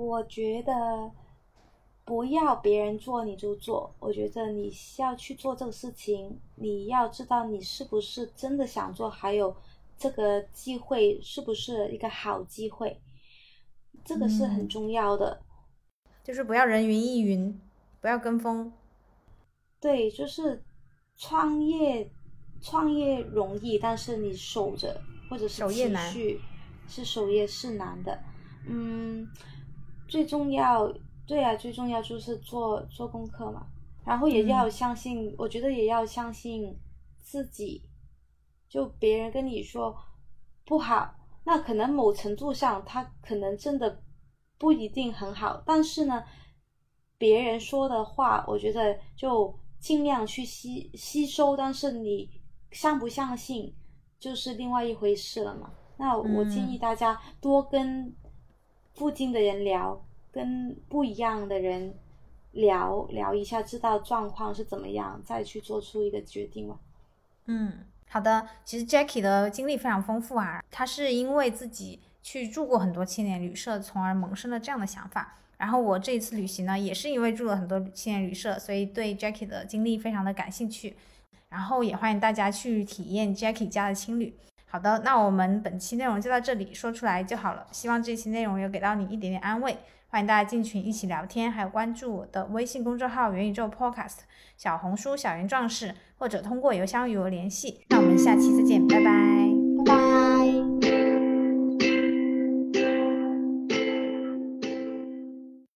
[0.00, 1.10] 我觉得
[2.06, 9.54] 不要别人做你就做，我觉得你要去做这个事情，你要知道你是不是真的想做，还有
[9.98, 12.98] 这个机会是不是一个好机会，
[14.04, 15.42] 这个是很嗯重要的。
[16.24, 17.60] 就是不要人云亦云，
[18.00, 18.72] 不要跟风。
[19.78, 20.62] 对，就是
[21.16, 22.10] 创业，
[22.60, 26.14] 创业容易，但是你守着或者是持守业难
[26.88, 28.18] 是守业是难的。
[28.66, 29.26] 嗯，
[30.10, 30.92] 最重要，
[31.26, 33.66] 对啊，最重要就是做做功课嘛，
[34.04, 36.76] 然后也要嗯相信，我觉得也要相信
[37.22, 37.88] 自己。
[38.68, 39.96] 就别人跟你说
[40.64, 41.12] 不好，
[41.44, 44.00] 那可能某程度上他可能真的
[44.58, 46.22] 不一定很好，但是呢，
[47.18, 52.30] 别人说的话，我觉得就尽量去吸吸收，但是你
[52.70, 53.74] 相不相信，
[54.20, 55.72] 就是另外一回事了嘛。
[55.96, 58.14] 那我建议大家多跟
[59.00, 61.94] 附近的人聊，跟不一样的人
[62.52, 66.78] 聊聊一下，知道状况是怎么样，再去做出一个决定嘛。
[67.46, 68.46] 嗯，好的。
[68.62, 75.38] 其实 Jackie 的经历非常丰富啊，他是因为自己去住过很多青年旅社，从而萌生了这样的想法。
[75.56, 80.94] 然后我这一次旅行呢，也是因为住了很多青年旅社，所以对 Jackie 的经历非常的感兴趣。
[81.48, 84.36] 然后也欢迎大家去体验 Jackie 家的青旅。
[84.70, 87.66] 好的，那我们本期内容就到这里，说出来就好了。
[87.72, 89.76] 希望这期内容有给到你一点点安慰。
[90.08, 94.18] 欢迎大家进群一起聊天，还有关注我的微信公众号“元宇宙 Podcast”、
[94.56, 97.84] 小红书“小云壮士”，或者通过邮箱与我联系。
[97.88, 99.04] 那我们下期再见，拜拜，
[99.84, 100.79] 拜拜。